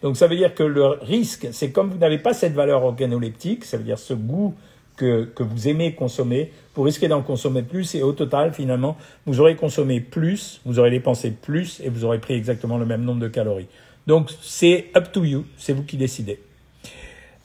Donc 0.03 0.17
ça 0.17 0.27
veut 0.27 0.37
dire 0.37 0.55
que 0.55 0.63
le 0.63 0.87
risque, 0.87 1.49
c'est 1.53 1.71
comme 1.71 1.91
vous 1.91 1.99
n'avez 1.99 2.19
pas 2.19 2.35
cette 2.35 2.55
valeur 2.55 2.85
organoleptique, 2.85 3.65
ça 3.65 3.77
veut 3.77 3.85
dire 3.85 3.99
ce 3.99 4.15
goût 4.15 4.55
que, 5.03 5.43
vous 5.43 5.69
aimez 5.69 5.95
consommer, 5.95 6.53
vous 6.75 6.83
risquez 6.83 7.09
d'en 7.09 7.23
consommer 7.23 7.63
plus 7.63 7.95
et 7.95 8.03
au 8.03 8.13
total, 8.13 8.53
finalement, 8.53 8.97
vous 9.27 9.41
aurez 9.41 9.57
consommé 9.57 10.01
plus, 10.01 10.61
vous 10.65 10.79
aurez 10.79 10.91
dépensé 10.91 11.31
plus 11.31 11.81
et 11.81 11.89
vous 11.89 12.05
aurez 12.05 12.19
pris 12.19 12.35
exactement 12.35 12.79
le 12.79 12.87
même 12.87 13.03
nombre 13.03 13.21
de 13.21 13.29
calories. 13.29 13.69
Donc 14.07 14.31
c'est 14.41 14.87
up 14.97 15.13
to 15.13 15.25
you, 15.25 15.45
c'est 15.57 15.73
vous 15.73 15.85
qui 15.85 15.97
décidez. 15.97 16.41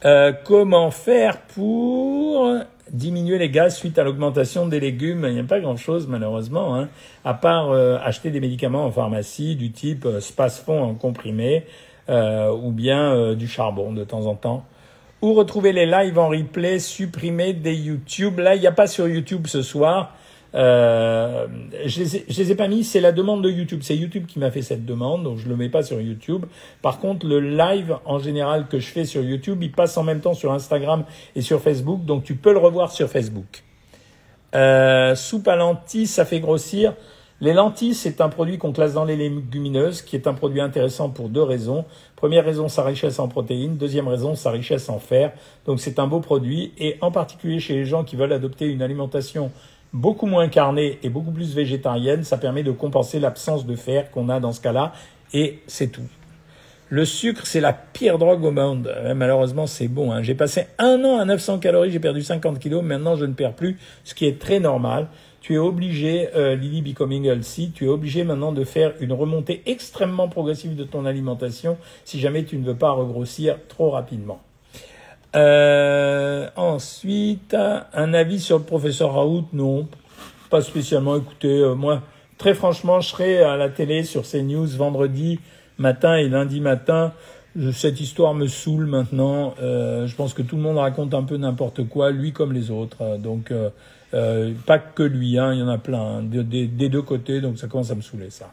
Euh, 0.06 0.32
comment 0.46 0.92
faire 0.92 1.42
pour 1.42 2.52
diminuer 2.92 3.38
les 3.38 3.50
gaz 3.50 3.76
suite 3.76 4.00
à 4.00 4.04
l'augmentation 4.04 4.68
des 4.68 4.80
légumes? 4.80 5.26
Il 5.28 5.34
n'y 5.34 5.40
a 5.40 5.44
pas 5.44 5.60
grand-chose 5.60 6.08
malheureusement, 6.08 6.76
hein, 6.76 6.90
à 7.26 7.34
part 7.34 7.72
euh, 7.72 7.98
acheter 8.04 8.32
des 8.32 8.40
médicaments 8.40 8.86
en 8.86 8.92
pharmacie 8.92 9.56
du 9.56 9.72
type 9.72 10.06
euh, 10.06 10.20
Spasfon 10.20 10.82
en 10.82 10.94
comprimé 10.94 11.66
euh, 12.10 12.52
ou 12.52 12.72
bien 12.72 13.34
du 13.34 13.48
charbon 13.48 13.92
de 13.92 14.04
temps 14.04 14.28
en 14.28 14.36
temps. 14.36 14.66
Ou 15.22 15.34
retrouver 15.34 15.74
les 15.74 15.86
lives 15.86 16.20
en 16.20 16.30
replay 16.30 16.80
supprimés 16.80 17.54
des 17.54 17.74
YouTube? 17.74 18.40
Là, 18.40 18.56
il 18.56 18.62
n'y 18.62 18.68
a 18.68 18.72
pas 18.72 18.88
sur 18.88 19.08
YouTube 19.08 19.48
ce 19.48 19.62
soir. 19.62 20.14
Euh, 20.56 21.48
je 21.86 22.04
les, 22.04 22.26
les 22.28 22.52
ai 22.52 22.56
pas 22.56 22.68
mis, 22.68 22.84
c'est 22.84 23.02
la 23.02 23.12
demande 23.12 23.44
de 23.44 23.50
YouTube. 23.50 23.82
C'est 23.84 23.96
YouTube 23.96 24.26
qui 24.28 24.40
m'a 24.40 24.52
fait 24.52 24.62
cette 24.62 24.86
demande, 24.86 25.24
donc 25.24 25.38
je 25.38 25.50
le 25.50 25.56
mets 25.56 25.70
pas 25.70 25.84
sur 25.84 26.00
YouTube. 26.00 26.46
Par 26.82 27.00
contre, 27.00 27.28
le 27.28 27.40
live 27.40 27.98
en 28.06 28.20
général 28.20 28.68
que 28.68 28.80
je 28.80 28.88
fais 28.88 29.06
sur 29.06 29.24
YouTube, 29.24 29.62
il 29.62 29.72
passe 29.72 29.98
en 29.98 30.04
même 30.04 30.20
temps 30.20 30.34
sur 30.34 30.54
Instagram 30.54 31.04
et 31.36 31.42
sur 31.42 31.62
Facebook, 31.62 32.06
donc 32.06 32.24
tu 32.24 32.36
peux 32.36 32.54
le 32.54 32.60
revoir 32.60 32.92
sur 32.92 33.10
Facebook. 33.10 33.64
Euh, 34.56 35.16
soupe 35.16 35.48
à 35.48 35.56
lentilles, 35.56 36.08
ça 36.08 36.26
fait 36.26 36.40
grossir. 36.40 36.94
Les 37.40 37.54
lentilles, 37.54 37.94
c'est 37.94 38.20
un 38.20 38.30
produit 38.30 38.58
qu'on 38.58 38.72
classe 38.72 38.94
dans 38.94 39.06
les 39.06 39.16
légumineuses, 39.16 40.02
qui 40.02 40.16
est 40.16 40.26
un 40.26 40.34
produit 40.34 40.60
intéressant 40.60 41.10
pour 41.10 41.30
deux 41.30 41.44
raisons. 41.44 41.86
Première 42.16 42.44
raison, 42.44 42.68
sa 42.68 42.84
richesse 42.84 43.20
en 43.20 43.28
protéines. 43.28 43.78
Deuxième 43.78 44.08
raison, 44.08 44.34
sa 44.34 44.50
richesse 44.50 44.90
en 44.90 44.98
fer. 44.98 45.34
Donc 45.66 45.80
c'est 45.80 46.00
un 46.00 46.08
beau 46.08 46.20
produit. 46.20 46.74
Et 46.80 46.98
en 47.02 47.12
particulier 47.12 47.60
chez 47.60 47.76
les 47.76 47.86
gens 47.86 48.04
qui 48.04 48.16
veulent 48.16 48.34
adopter 48.34 48.66
une 48.66 48.82
alimentation 48.82 49.52
beaucoup 49.94 50.26
moins 50.26 50.48
carnée 50.48 51.00
et 51.04 51.10
beaucoup 51.10 51.32
plus 51.32 51.54
végétarienne, 51.54 52.24
ça 52.24 52.38
permet 52.38 52.64
de 52.64 52.72
compenser 52.72 53.20
l'absence 53.20 53.66
de 53.66 53.76
fer 53.76 54.12
qu'on 54.12 54.30
a 54.30 54.40
dans 54.40 54.52
ce 54.52 54.62
cas-là, 54.62 54.94
et 55.34 55.60
c'est 55.68 55.88
tout. 55.88 56.08
Le 56.90 57.04
sucre, 57.04 57.46
c'est 57.46 57.60
la 57.60 57.74
pire 57.74 58.18
drogue 58.18 58.46
au 58.46 58.52
monde. 58.52 58.88
Euh, 58.88 59.14
malheureusement, 59.14 59.68
c'est 59.68 59.90
bon. 59.90 60.14
Hein. 60.14 60.24
J'ai 60.24 60.36
passé 60.36 60.68
un 60.78 61.04
an 61.04 61.20
à 61.20 61.26
900 61.26 61.60
calories, 61.60 61.92
j'ai 61.92 62.00
perdu 62.00 62.22
50 62.22 62.60
kilos. 62.60 62.82
Maintenant, 62.82 63.18
je 63.18 63.26
ne 63.26 63.34
perds 63.34 63.54
plus, 63.54 63.78
ce 64.06 64.14
qui 64.14 64.26
est 64.26 64.40
très 64.40 64.62
normal. 64.62 65.08
Tu 65.42 65.54
es 65.54 65.58
obligé, 65.58 66.30
euh, 66.36 66.56
Lily 66.56 66.82
Becoming 66.82 67.26
Healthy, 67.26 67.72
tu 67.72 67.86
es 67.86 67.90
obligé 67.90 68.24
maintenant 68.24 68.52
de 68.52 68.64
faire 68.64 68.94
une 69.00 69.14
remontée 69.14 69.62
extrêmement 69.66 70.28
progressive 70.28 70.76
de 70.76 70.84
ton 70.84 71.06
alimentation 71.06 71.78
si 72.06 72.20
jamais 72.20 72.44
tu 72.44 72.58
ne 72.58 72.66
veux 72.66 72.76
pas 72.76 72.92
regrossir 72.92 73.58
trop 73.68 73.92
rapidement. 73.92 74.42
Euh, 75.36 76.48
ensuite, 76.56 77.56
un 77.94 78.14
avis 78.14 78.40
sur 78.40 78.58
le 78.58 78.64
professeur 78.64 79.14
Raoult? 79.14 79.46
Non, 79.54 79.88
pas 80.50 80.62
spécialement. 80.62 81.18
Écoutez, 81.18 81.60
euh, 81.60 81.76
moi, 81.76 82.02
très 82.38 82.54
franchement, 82.54 83.02
je 83.02 83.10
serai 83.10 83.44
à 83.44 83.58
la 83.58 83.70
télé 83.70 84.04
sur 84.04 84.24
CNews 84.24 84.68
vendredi 84.68 85.40
matin 85.78 86.16
et 86.16 86.30
lundi 86.30 86.60
matin. 86.60 87.14
cette 87.74 88.00
histoire 88.00 88.34
me 88.34 88.48
saoule 88.48 88.86
maintenant. 88.86 89.54
Euh, 89.62 90.08
je 90.08 90.16
pense 90.16 90.34
que 90.34 90.42
tout 90.42 90.56
le 90.56 90.62
monde 90.62 90.78
raconte 90.78 91.14
un 91.14 91.24
peu 91.24 91.38
n'importe 91.38 91.88
quoi, 91.88 92.12
lui 92.12 92.32
comme 92.32 92.54
les 92.54 92.72
autres. 92.72 93.18
Donc, 93.18 93.52
pas 94.12 94.80
que 94.80 95.04
lui, 95.04 95.38
hein, 95.38 95.54
il 95.54 95.60
y 95.60 95.64
en 95.64 95.68
a 95.68 95.78
plein, 95.78 96.20
hein, 96.20 96.22
des 96.24 96.90
deux 96.90 97.02
côtés, 97.02 97.42
donc 97.42 97.58
ça 97.58 97.68
commence 97.68 97.92
à 97.92 97.96
me 97.96 98.02
saouler 98.02 98.30
ça. 98.30 98.52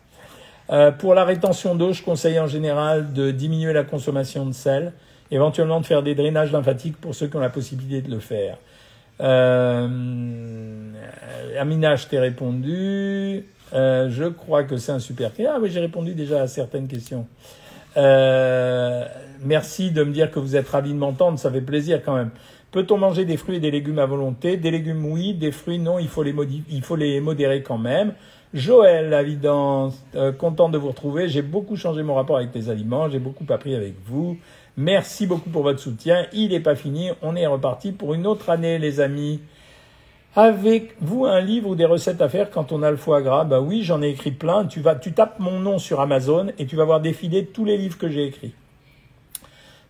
pour 0.98 1.14
la 1.14 1.24
rétention 1.24 1.74
d'eau, 1.74 1.92
je 1.92 2.02
conseille 2.02 2.38
en 2.38 2.46
général 2.46 3.12
de 3.12 3.30
diminuer 3.30 3.72
la 3.72 3.84
consommation 3.84 4.46
de 4.46 4.52
sel 4.52 4.92
éventuellement 5.30 5.80
de 5.80 5.86
faire 5.86 6.02
des 6.02 6.14
drainages 6.14 6.52
lymphatiques 6.52 6.96
pour 7.00 7.14
ceux 7.14 7.26
qui 7.26 7.36
ont 7.36 7.40
la 7.40 7.50
possibilité 7.50 8.02
de 8.06 8.10
le 8.10 8.20
faire. 8.20 8.56
Euh, 9.20 9.88
Amina, 11.58 11.96
je 11.96 12.06
t'ai 12.06 12.18
répondu. 12.18 13.44
Euh, 13.72 14.08
je 14.10 14.24
crois 14.24 14.64
que 14.64 14.76
c'est 14.76 14.92
un 14.92 14.98
super. 14.98 15.30
Ah 15.46 15.58
oui, 15.60 15.70
j'ai 15.70 15.80
répondu 15.80 16.14
déjà 16.14 16.42
à 16.42 16.46
certaines 16.46 16.86
questions. 16.88 17.26
Euh, 17.96 19.04
merci 19.40 19.90
de 19.90 20.02
me 20.04 20.12
dire 20.12 20.30
que 20.30 20.38
vous 20.38 20.56
êtes 20.56 20.68
ravi 20.68 20.92
de 20.92 20.98
m'entendre, 20.98 21.38
ça 21.38 21.50
fait 21.50 21.60
plaisir 21.60 22.02
quand 22.04 22.16
même. 22.16 22.30
Peut-on 22.74 22.98
manger 22.98 23.24
des 23.24 23.36
fruits 23.36 23.58
et 23.58 23.60
des 23.60 23.70
légumes 23.70 24.00
à 24.00 24.06
volonté? 24.06 24.56
Des 24.56 24.72
légumes, 24.72 25.06
oui. 25.06 25.32
Des 25.32 25.52
fruits, 25.52 25.78
non. 25.78 26.00
Il 26.00 26.08
faut 26.08 26.24
les, 26.24 26.34
il 26.68 26.82
faut 26.82 26.96
les 26.96 27.20
modérer 27.20 27.62
quand 27.62 27.78
même. 27.78 28.14
Joël, 28.52 29.10
la 29.10 29.22
euh, 30.16 30.32
content 30.32 30.68
de 30.68 30.76
vous 30.76 30.88
retrouver. 30.88 31.28
J'ai 31.28 31.42
beaucoup 31.42 31.76
changé 31.76 32.02
mon 32.02 32.16
rapport 32.16 32.36
avec 32.36 32.52
les 32.52 32.70
aliments. 32.70 33.08
J'ai 33.08 33.20
beaucoup 33.20 33.44
appris 33.48 33.76
avec 33.76 33.94
vous. 34.04 34.38
Merci 34.76 35.28
beaucoup 35.28 35.50
pour 35.50 35.62
votre 35.62 35.78
soutien. 35.78 36.26
Il 36.32 36.48
n'est 36.48 36.58
pas 36.58 36.74
fini. 36.74 37.10
On 37.22 37.36
est 37.36 37.46
reparti 37.46 37.92
pour 37.92 38.12
une 38.12 38.26
autre 38.26 38.50
année, 38.50 38.80
les 38.80 38.98
amis. 38.98 39.38
Avec 40.34 40.96
vous 41.00 41.26
un 41.26 41.40
livre 41.40 41.68
ou 41.68 41.74
des 41.76 41.84
recettes 41.84 42.20
à 42.20 42.28
faire 42.28 42.50
quand 42.50 42.72
on 42.72 42.82
a 42.82 42.90
le 42.90 42.96
foie 42.96 43.22
gras? 43.22 43.44
Bah 43.44 43.60
oui, 43.60 43.84
j'en 43.84 44.02
ai 44.02 44.08
écrit 44.08 44.32
plein. 44.32 44.64
Tu 44.64 44.80
vas, 44.80 44.96
tu 44.96 45.12
tapes 45.12 45.38
mon 45.38 45.60
nom 45.60 45.78
sur 45.78 46.00
Amazon 46.00 46.48
et 46.58 46.66
tu 46.66 46.74
vas 46.74 46.84
voir 46.84 47.00
défiler 47.00 47.46
tous 47.46 47.64
les 47.64 47.76
livres 47.76 47.98
que 47.98 48.08
j'ai 48.08 48.24
écrits. 48.24 48.52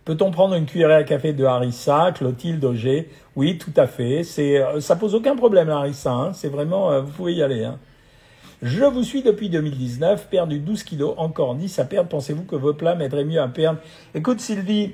Peut-on 0.05 0.29
prendre 0.29 0.53
une 0.53 0.67
cuillerée 0.67 0.93
à 0.93 1.03
café 1.03 1.33
de 1.33 1.43
harissa, 1.45 2.11
Clotilde 2.13 2.63
Auger? 2.63 3.09
Oui, 3.35 3.57
tout 3.57 3.73
à 3.75 3.87
fait. 3.87 4.23
C'est, 4.23 4.61
euh, 4.61 4.79
ça 4.79 4.95
pose 4.95 5.15
aucun 5.15 5.35
problème 5.35 5.67
la 5.67 5.77
harissa. 5.77 6.11
Hein. 6.11 6.31
C'est 6.33 6.47
vraiment, 6.47 6.91
euh, 6.91 7.01
vous 7.01 7.11
pouvez 7.11 7.33
y 7.33 7.41
aller. 7.41 7.63
Hein. 7.63 7.79
Je 8.61 8.83
vous 8.83 9.01
suis 9.01 9.23
depuis 9.23 9.49
2019, 9.49 10.27
perdu 10.29 10.59
12 10.59 10.83
kilos, 10.83 11.15
encore 11.17 11.55
10 11.55 11.79
à 11.79 11.85
perdre. 11.85 12.07
Pensez-vous 12.07 12.43
que 12.43 12.55
vos 12.55 12.75
plats 12.75 12.93
m'aideraient 12.93 13.25
mieux 13.25 13.41
à 13.41 13.47
perdre? 13.47 13.79
Écoute 14.13 14.41
Sylvie, 14.41 14.91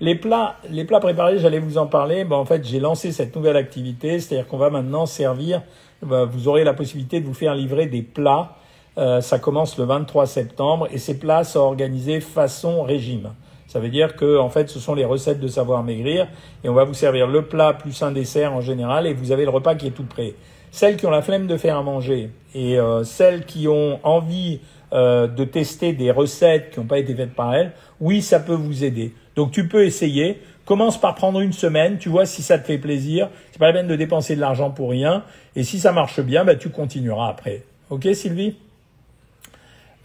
les 0.00 0.14
plats, 0.14 0.56
les 0.70 0.86
plats 0.86 1.00
préparés, 1.00 1.38
j'allais 1.38 1.58
vous 1.58 1.76
en 1.76 1.86
parler. 1.86 2.26
en 2.30 2.46
fait, 2.46 2.64
j'ai 2.64 2.80
lancé 2.80 3.12
cette 3.12 3.36
nouvelle 3.36 3.58
activité, 3.58 4.18
c'est-à-dire 4.18 4.48
qu'on 4.48 4.56
va 4.56 4.70
maintenant 4.70 5.04
servir. 5.04 5.60
Bah, 6.02 6.24
vous 6.24 6.48
aurez 6.48 6.64
la 6.64 6.72
possibilité 6.72 7.20
de 7.20 7.26
vous 7.26 7.34
faire 7.34 7.54
livrer 7.54 7.84
des 7.84 8.02
plats. 8.02 8.56
Euh, 8.96 9.20
ça 9.20 9.38
commence 9.38 9.76
le 9.76 9.84
23 9.84 10.26
septembre 10.26 10.88
et 10.90 10.98
ces 10.98 11.18
plats 11.18 11.44
sont 11.44 11.60
organisés 11.60 12.20
façon 12.20 12.82
régime. 12.82 13.30
Ça 13.74 13.80
veut 13.80 13.88
dire 13.88 14.14
que 14.14 14.38
en 14.38 14.50
fait, 14.50 14.68
ce 14.68 14.78
sont 14.78 14.94
les 14.94 15.04
recettes 15.04 15.40
de 15.40 15.48
savoir 15.48 15.82
maigrir 15.82 16.28
et 16.62 16.68
on 16.68 16.74
va 16.74 16.84
vous 16.84 16.94
servir 16.94 17.26
le 17.26 17.42
plat 17.42 17.72
plus 17.72 18.00
un 18.04 18.12
dessert 18.12 18.52
en 18.52 18.60
général 18.60 19.04
et 19.04 19.14
vous 19.14 19.32
avez 19.32 19.42
le 19.42 19.50
repas 19.50 19.74
qui 19.74 19.88
est 19.88 19.90
tout 19.90 20.04
prêt 20.04 20.34
celles 20.70 20.96
qui 20.96 21.06
ont 21.06 21.10
la 21.10 21.22
flemme 21.22 21.48
de 21.48 21.56
faire 21.56 21.76
à 21.76 21.82
manger 21.82 22.30
et 22.54 22.78
euh, 22.78 23.02
celles 23.02 23.44
qui 23.46 23.66
ont 23.66 23.98
envie 24.04 24.60
euh, 24.92 25.26
de 25.26 25.42
tester 25.42 25.92
des 25.92 26.12
recettes 26.12 26.70
qui 26.70 26.78
n'ont 26.78 26.86
pas 26.86 26.98
été 26.98 27.16
faites 27.16 27.34
par 27.34 27.52
elles, 27.52 27.72
oui, 28.00 28.22
ça 28.22 28.38
peut 28.38 28.54
vous 28.54 28.84
aider. 28.84 29.12
Donc 29.34 29.50
tu 29.50 29.66
peux 29.66 29.84
essayer. 29.84 30.40
Commence 30.64 31.00
par 31.00 31.16
prendre 31.16 31.40
une 31.40 31.52
semaine, 31.52 31.98
tu 31.98 32.08
vois 32.08 32.26
si 32.26 32.42
ça 32.42 32.58
te 32.58 32.66
fait 32.66 32.78
plaisir. 32.78 33.28
C'est 33.50 33.58
pas 33.58 33.66
la 33.66 33.72
peine 33.72 33.88
de 33.88 33.96
dépenser 33.96 34.36
de 34.36 34.40
l'argent 34.40 34.70
pour 34.70 34.90
rien. 34.90 35.24
Et 35.56 35.64
si 35.64 35.80
ça 35.80 35.90
marche 35.90 36.20
bien, 36.20 36.44
bah, 36.44 36.54
tu 36.54 36.70
continueras 36.70 37.28
après. 37.28 37.64
Ok, 37.90 38.08
Sylvie? 38.14 38.56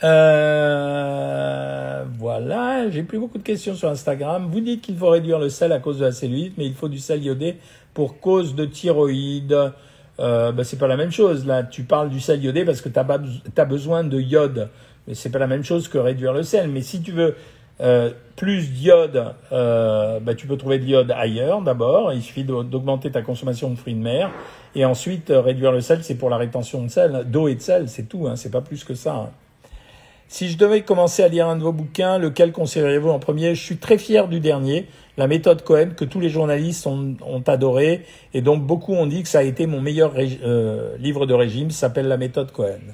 Euh, 0.04 2.04
voilà, 2.18 2.90
j'ai 2.90 3.04
plus 3.04 3.20
beaucoup 3.20 3.38
de 3.38 3.44
questions 3.44 3.76
sur 3.76 3.90
Instagram. 3.90 4.50
Vous 4.52 4.62
dites 4.62 4.82
qu'il 4.82 4.98
faut 4.98 5.10
réduire 5.10 5.40
le 5.40 5.50
sel 5.50 5.72
à 5.72 5.80
cause 5.80 6.00
de 6.00 6.06
la 6.06 6.12
cellulite, 6.12 6.54
mais 6.58 6.66
il 6.66 6.74
faut 6.74 6.90
du 6.90 7.00
sel 7.00 7.24
iodé 7.24 7.58
pour 7.94 8.20
cause 8.20 8.56
de 8.56 8.66
thyroïde 8.66 9.56
euh, 10.20 10.52
bah, 10.52 10.64
c'est 10.64 10.78
pas 10.78 10.88
la 10.88 10.98
même 10.98 11.12
chose. 11.12 11.46
Là, 11.46 11.64
tu 11.64 11.84
parles 11.84 12.10
du 12.10 12.20
sel 12.20 12.44
iodé 12.44 12.66
parce 12.66 12.82
que 12.82 12.90
tu 12.90 13.00
as, 13.00 13.66
besoin 13.66 14.04
de 14.04 14.20
iode. 14.20 14.70
Mais 15.08 15.14
c'est 15.14 15.30
pas 15.30 15.40
la 15.40 15.48
même 15.48 15.64
chose 15.64 15.88
que 15.88 15.98
réduire 15.98 16.34
le 16.34 16.44
sel. 16.44 16.70
Mais 16.70 16.82
si 16.82 17.02
tu 17.02 17.12
veux 17.12 17.36
euh, 17.82 18.12
plus 18.36 18.72
d'iode, 18.72 19.34
euh, 19.52 20.20
bah, 20.20 20.36
tu 20.36 20.48
peux 20.48 20.58
trouver 20.58 20.80
de 20.80 20.86
l'iode 20.86 21.12
ailleurs 21.12 21.62
d'abord. 21.62 22.14
Il 22.14 22.22
suffit 22.22 22.44
d'augmenter 22.44 23.12
ta 23.12 23.22
consommation 23.22 23.70
de 23.70 23.76
fruits 23.76 23.94
de 23.94 24.02
mer. 24.02 24.32
Et 24.76 24.86
ensuite, 24.86 25.32
euh, 25.32 25.42
réduire 25.42 25.72
le 25.72 25.82
sel, 25.82 26.04
c'est 26.04 26.16
pour 26.16 26.30
la 26.30 26.38
rétention 26.38 26.84
de 26.84 26.90
sel, 26.90 27.24
d'eau 27.26 27.48
et 27.48 27.56
de 27.56 27.62
sel, 27.62 27.88
c'est 27.88 28.04
tout. 28.04 28.28
Hein, 28.28 28.36
c'est 28.36 28.52
pas 28.52 28.62
plus 28.62 28.84
que 28.84 28.94
ça. 28.94 29.16
Hein. 29.16 29.30
Si 30.32 30.48
je 30.48 30.60
devais 30.60 30.84
commencer 30.84 31.24
à 31.24 31.28
lire 31.28 31.50
un 31.50 31.56
de 31.56 31.64
vos 31.64 31.72
bouquins, 31.72 32.20
lequel 32.20 32.52
conseilleriez-vous 32.52 33.10
en 33.10 33.18
premier? 33.18 33.56
Je 33.56 33.64
suis 33.64 33.78
très 33.78 33.98
fier 33.98 34.28
du 34.28 34.40
dernier, 34.40 34.86
la 35.18 35.26
méthode 35.26 35.64
Cohen, 35.64 35.90
que 35.98 36.06
tous 36.06 36.20
les 36.20 36.30
journalistes 36.30 36.86
ont, 36.86 37.44
adoré, 37.48 38.06
et 38.36 38.42
donc 38.42 38.64
beaucoup 38.64 38.94
ont 38.94 39.08
dit 39.08 39.24
que 39.24 39.28
ça 39.28 39.40
a 39.40 39.44
été 39.44 39.66
mon 39.66 39.82
meilleur 39.82 40.14
euh, 40.18 40.96
livre 41.00 41.26
de 41.26 41.34
régime, 41.34 41.72
s'appelle 41.72 42.08
La 42.08 42.18
méthode 42.18 42.52
Cohen. 42.52 42.94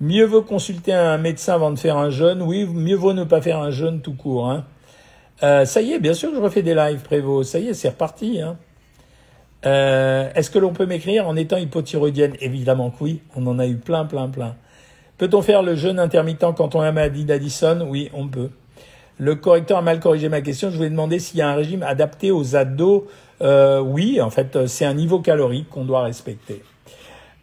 Mieux 0.00 0.24
vaut 0.24 0.40
consulter 0.40 0.94
un 0.94 1.18
médecin 1.18 1.52
avant 1.52 1.70
de 1.70 1.78
faire 1.78 1.98
un 1.98 2.08
jeûne, 2.08 2.40
oui, 2.40 2.64
mieux 2.64 2.96
vaut 2.96 3.12
ne 3.12 3.24
pas 3.24 3.42
faire 3.42 3.58
un 3.58 3.70
jeûne 3.70 4.00
tout 4.00 4.14
court. 4.14 4.48
Hein. 4.50 4.64
Euh, 5.42 5.66
ça 5.66 5.82
y 5.82 5.92
est, 5.92 5.98
bien 5.98 6.14
sûr 6.14 6.30
que 6.30 6.36
je 6.36 6.40
refais 6.40 6.62
des 6.62 6.74
lives, 6.74 7.02
Prévost, 7.02 7.52
ça 7.52 7.58
y 7.58 7.68
est, 7.68 7.74
c'est 7.74 7.90
reparti. 7.90 8.40
Hein. 8.40 8.56
Euh, 9.66 10.30
est-ce 10.34 10.50
que 10.50 10.58
l'on 10.58 10.72
peut 10.72 10.86
m'écrire 10.86 11.28
en 11.28 11.36
étant 11.36 11.58
hypothyroïdienne? 11.58 12.32
Évidemment 12.40 12.88
que 12.88 13.04
oui, 13.04 13.20
on 13.34 13.46
en 13.46 13.58
a 13.58 13.66
eu 13.66 13.76
plein, 13.76 14.06
plein, 14.06 14.28
plein. 14.28 14.56
Peut-on 15.18 15.40
faire 15.40 15.62
le 15.62 15.74
jeûne 15.74 15.98
intermittent 15.98 16.44
quand 16.56 16.74
on 16.74 16.80
a 16.80 16.84
la 16.84 16.92
maladie 16.92 17.24
d'Addison? 17.24 17.86
Oui, 17.88 18.10
on 18.12 18.28
peut. 18.28 18.50
Le 19.18 19.34
correcteur 19.34 19.78
a 19.78 19.82
mal 19.82 19.98
corrigé 19.98 20.28
ma 20.28 20.42
question. 20.42 20.70
Je 20.70 20.76
voulais 20.76 20.90
demander 20.90 21.18
s'il 21.18 21.38
y 21.38 21.42
a 21.42 21.48
un 21.48 21.54
régime 21.54 21.82
adapté 21.82 22.30
aux 22.30 22.54
ados. 22.54 23.04
Euh, 23.40 23.80
oui, 23.80 24.20
en 24.20 24.28
fait, 24.28 24.66
c'est 24.66 24.84
un 24.84 24.92
niveau 24.92 25.20
calorique 25.20 25.70
qu'on 25.70 25.84
doit 25.84 26.02
respecter. 26.02 26.62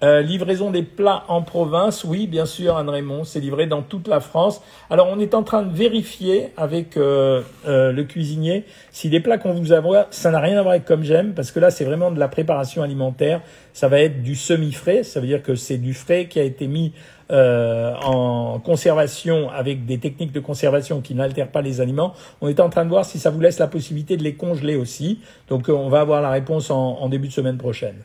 Euh, 0.03 0.21
livraison 0.21 0.69
des 0.69 0.83
plats 0.83 1.23
en 1.29 1.43
province, 1.43 2.03
oui, 2.03 2.27
bien 2.27 2.45
sûr, 2.45 2.75
Anne 2.75 2.89
Raymond, 2.89 3.23
c'est 3.23 3.39
livré 3.39 3.67
dans 3.67 3.81
toute 3.81 4.09
la 4.09 4.19
France. 4.19 4.61
Alors, 4.89 5.07
on 5.09 5.17
est 5.17 5.33
en 5.33 5.43
train 5.43 5.61
de 5.63 5.73
vérifier 5.73 6.49
avec 6.57 6.97
euh, 6.97 7.41
euh, 7.65 7.93
le 7.93 8.03
cuisinier 8.03 8.65
si 8.91 9.07
les 9.07 9.21
plats 9.21 9.37
qu'on 9.37 9.53
vous 9.53 9.71
envoie, 9.71 10.07
ça 10.11 10.29
n'a 10.29 10.41
rien 10.41 10.57
à 10.57 10.61
voir 10.61 10.73
avec 10.73 10.83
comme 10.83 11.03
j'aime, 11.03 11.33
parce 11.33 11.51
que 11.51 11.61
là, 11.61 11.71
c'est 11.71 11.85
vraiment 11.85 12.11
de 12.11 12.19
la 12.19 12.27
préparation 12.27 12.83
alimentaire. 12.83 13.39
Ça 13.71 13.87
va 13.87 14.01
être 14.01 14.21
du 14.21 14.35
semi-frais, 14.35 15.03
ça 15.03 15.21
veut 15.21 15.27
dire 15.27 15.41
que 15.41 15.55
c'est 15.55 15.77
du 15.77 15.93
frais 15.93 16.27
qui 16.27 16.37
a 16.37 16.43
été 16.43 16.67
mis 16.67 16.91
en 17.29 18.59
conservation 18.59 19.49
avec 19.49 19.87
des 19.87 19.97
techniques 19.97 20.31
de 20.33 20.39
conservation 20.39 21.01
qui 21.01 21.15
n'altèrent 21.15 21.47
pas 21.47 21.63
les 21.63 21.81
aliments. 21.81 22.13
On 22.41 22.47
est 22.47 22.59
en 22.59 22.69
train 22.69 22.83
de 22.83 22.89
voir 22.89 23.05
si 23.05 23.17
ça 23.17 23.31
vous 23.31 23.39
laisse 23.39 23.57
la 23.57 23.65
possibilité 23.65 24.17
de 24.17 24.23
les 24.23 24.35
congeler 24.35 24.75
aussi. 24.75 25.19
Donc, 25.49 25.67
on 25.67 25.89
va 25.89 26.01
avoir 26.01 26.21
la 26.21 26.29
réponse 26.29 26.69
en, 26.69 26.99
en 26.99 27.09
début 27.09 27.29
de 27.29 27.33
semaine 27.33 27.57
prochaine. 27.57 27.95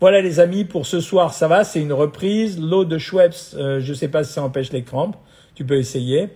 Voilà 0.00 0.20
les 0.20 0.38
amis, 0.38 0.64
pour 0.64 0.86
ce 0.86 1.00
soir, 1.00 1.34
ça 1.34 1.48
va, 1.48 1.64
c'est 1.64 1.80
une 1.80 1.92
reprise. 1.92 2.60
L'eau 2.60 2.84
de 2.84 2.98
Schweppes, 2.98 3.34
euh, 3.56 3.80
je 3.80 3.90
ne 3.90 3.96
sais 3.96 4.06
pas 4.06 4.22
si 4.22 4.32
ça 4.32 4.44
empêche 4.44 4.70
les 4.70 4.84
crampes, 4.84 5.16
tu 5.56 5.64
peux 5.64 5.76
essayer. 5.76 6.28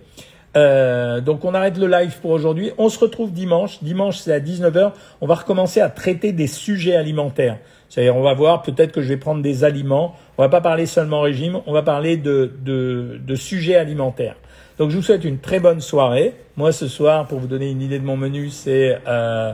Euh, 0.57 1.21
donc 1.21 1.45
on 1.45 1.53
arrête 1.53 1.77
le 1.77 1.87
live 1.87 2.19
pour 2.19 2.31
aujourd'hui. 2.31 2.71
On 2.77 2.89
se 2.89 2.99
retrouve 2.99 3.31
dimanche. 3.31 3.81
Dimanche, 3.81 4.17
c'est 4.17 4.33
à 4.33 4.41
19h. 4.41 4.91
On 5.21 5.27
va 5.27 5.35
recommencer 5.35 5.79
à 5.79 5.89
traiter 5.89 6.33
des 6.33 6.47
sujets 6.47 6.97
alimentaires. 6.97 7.57
C'est-à-dire, 7.87 8.17
on 8.17 8.21
va 8.21 8.33
voir, 8.33 8.63
peut-être 8.63 8.91
que 8.91 9.01
je 9.01 9.07
vais 9.07 9.17
prendre 9.17 9.41
des 9.41 9.63
aliments. 9.63 10.13
On 10.37 10.41
va 10.41 10.49
pas 10.49 10.61
parler 10.61 10.85
seulement 10.85 11.21
régime, 11.21 11.61
on 11.65 11.71
va 11.71 11.83
parler 11.83 12.17
de, 12.17 12.51
de, 12.65 13.17
de 13.25 13.35
sujets 13.35 13.77
alimentaires. 13.77 14.35
Donc 14.77 14.89
je 14.89 14.97
vous 14.97 15.03
souhaite 15.03 15.23
une 15.23 15.39
très 15.39 15.61
bonne 15.61 15.79
soirée. 15.79 16.33
Moi, 16.57 16.73
ce 16.73 16.89
soir, 16.89 17.27
pour 17.27 17.39
vous 17.39 17.47
donner 17.47 17.71
une 17.71 17.81
idée 17.81 17.99
de 17.99 18.05
mon 18.05 18.17
menu, 18.17 18.49
c'est... 18.49 18.99
Euh, 19.07 19.53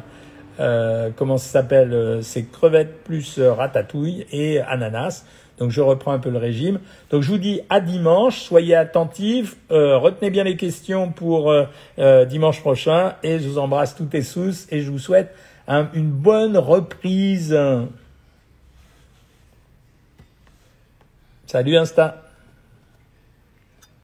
euh, 0.59 1.09
comment 1.15 1.37
ça 1.37 1.49
s'appelle 1.49 1.93
euh, 1.93 2.21
C'est 2.21 2.43
crevettes 2.43 3.03
plus 3.03 3.39
euh, 3.39 3.53
ratatouille 3.53 4.25
et 4.31 4.59
ananas. 4.59 5.25
Donc 5.57 5.71
je 5.71 5.81
reprends 5.81 6.11
un 6.11 6.19
peu 6.19 6.29
le 6.29 6.37
régime. 6.37 6.79
Donc 7.09 7.21
je 7.21 7.31
vous 7.31 7.37
dis 7.37 7.61
à 7.69 7.79
dimanche, 7.79 8.39
soyez 8.39 8.75
attentifs, 8.75 9.57
retenez 9.69 10.29
bien 10.29 10.45
les 10.45 10.55
questions 10.55 11.11
pour 11.11 11.53
dimanche 11.97 12.61
prochain 12.61 13.15
et 13.23 13.39
je 13.39 13.49
vous 13.49 13.57
embrasse 13.57 13.93
toutes 13.93 14.15
et 14.15 14.23
tous 14.23 14.67
et 14.71 14.79
je 14.79 14.89
vous 14.89 14.99
souhaite 14.99 15.35
une 15.67 16.11
bonne 16.11 16.57
reprise. 16.57 17.59
Salut 21.45 21.75
Insta. 21.75 22.28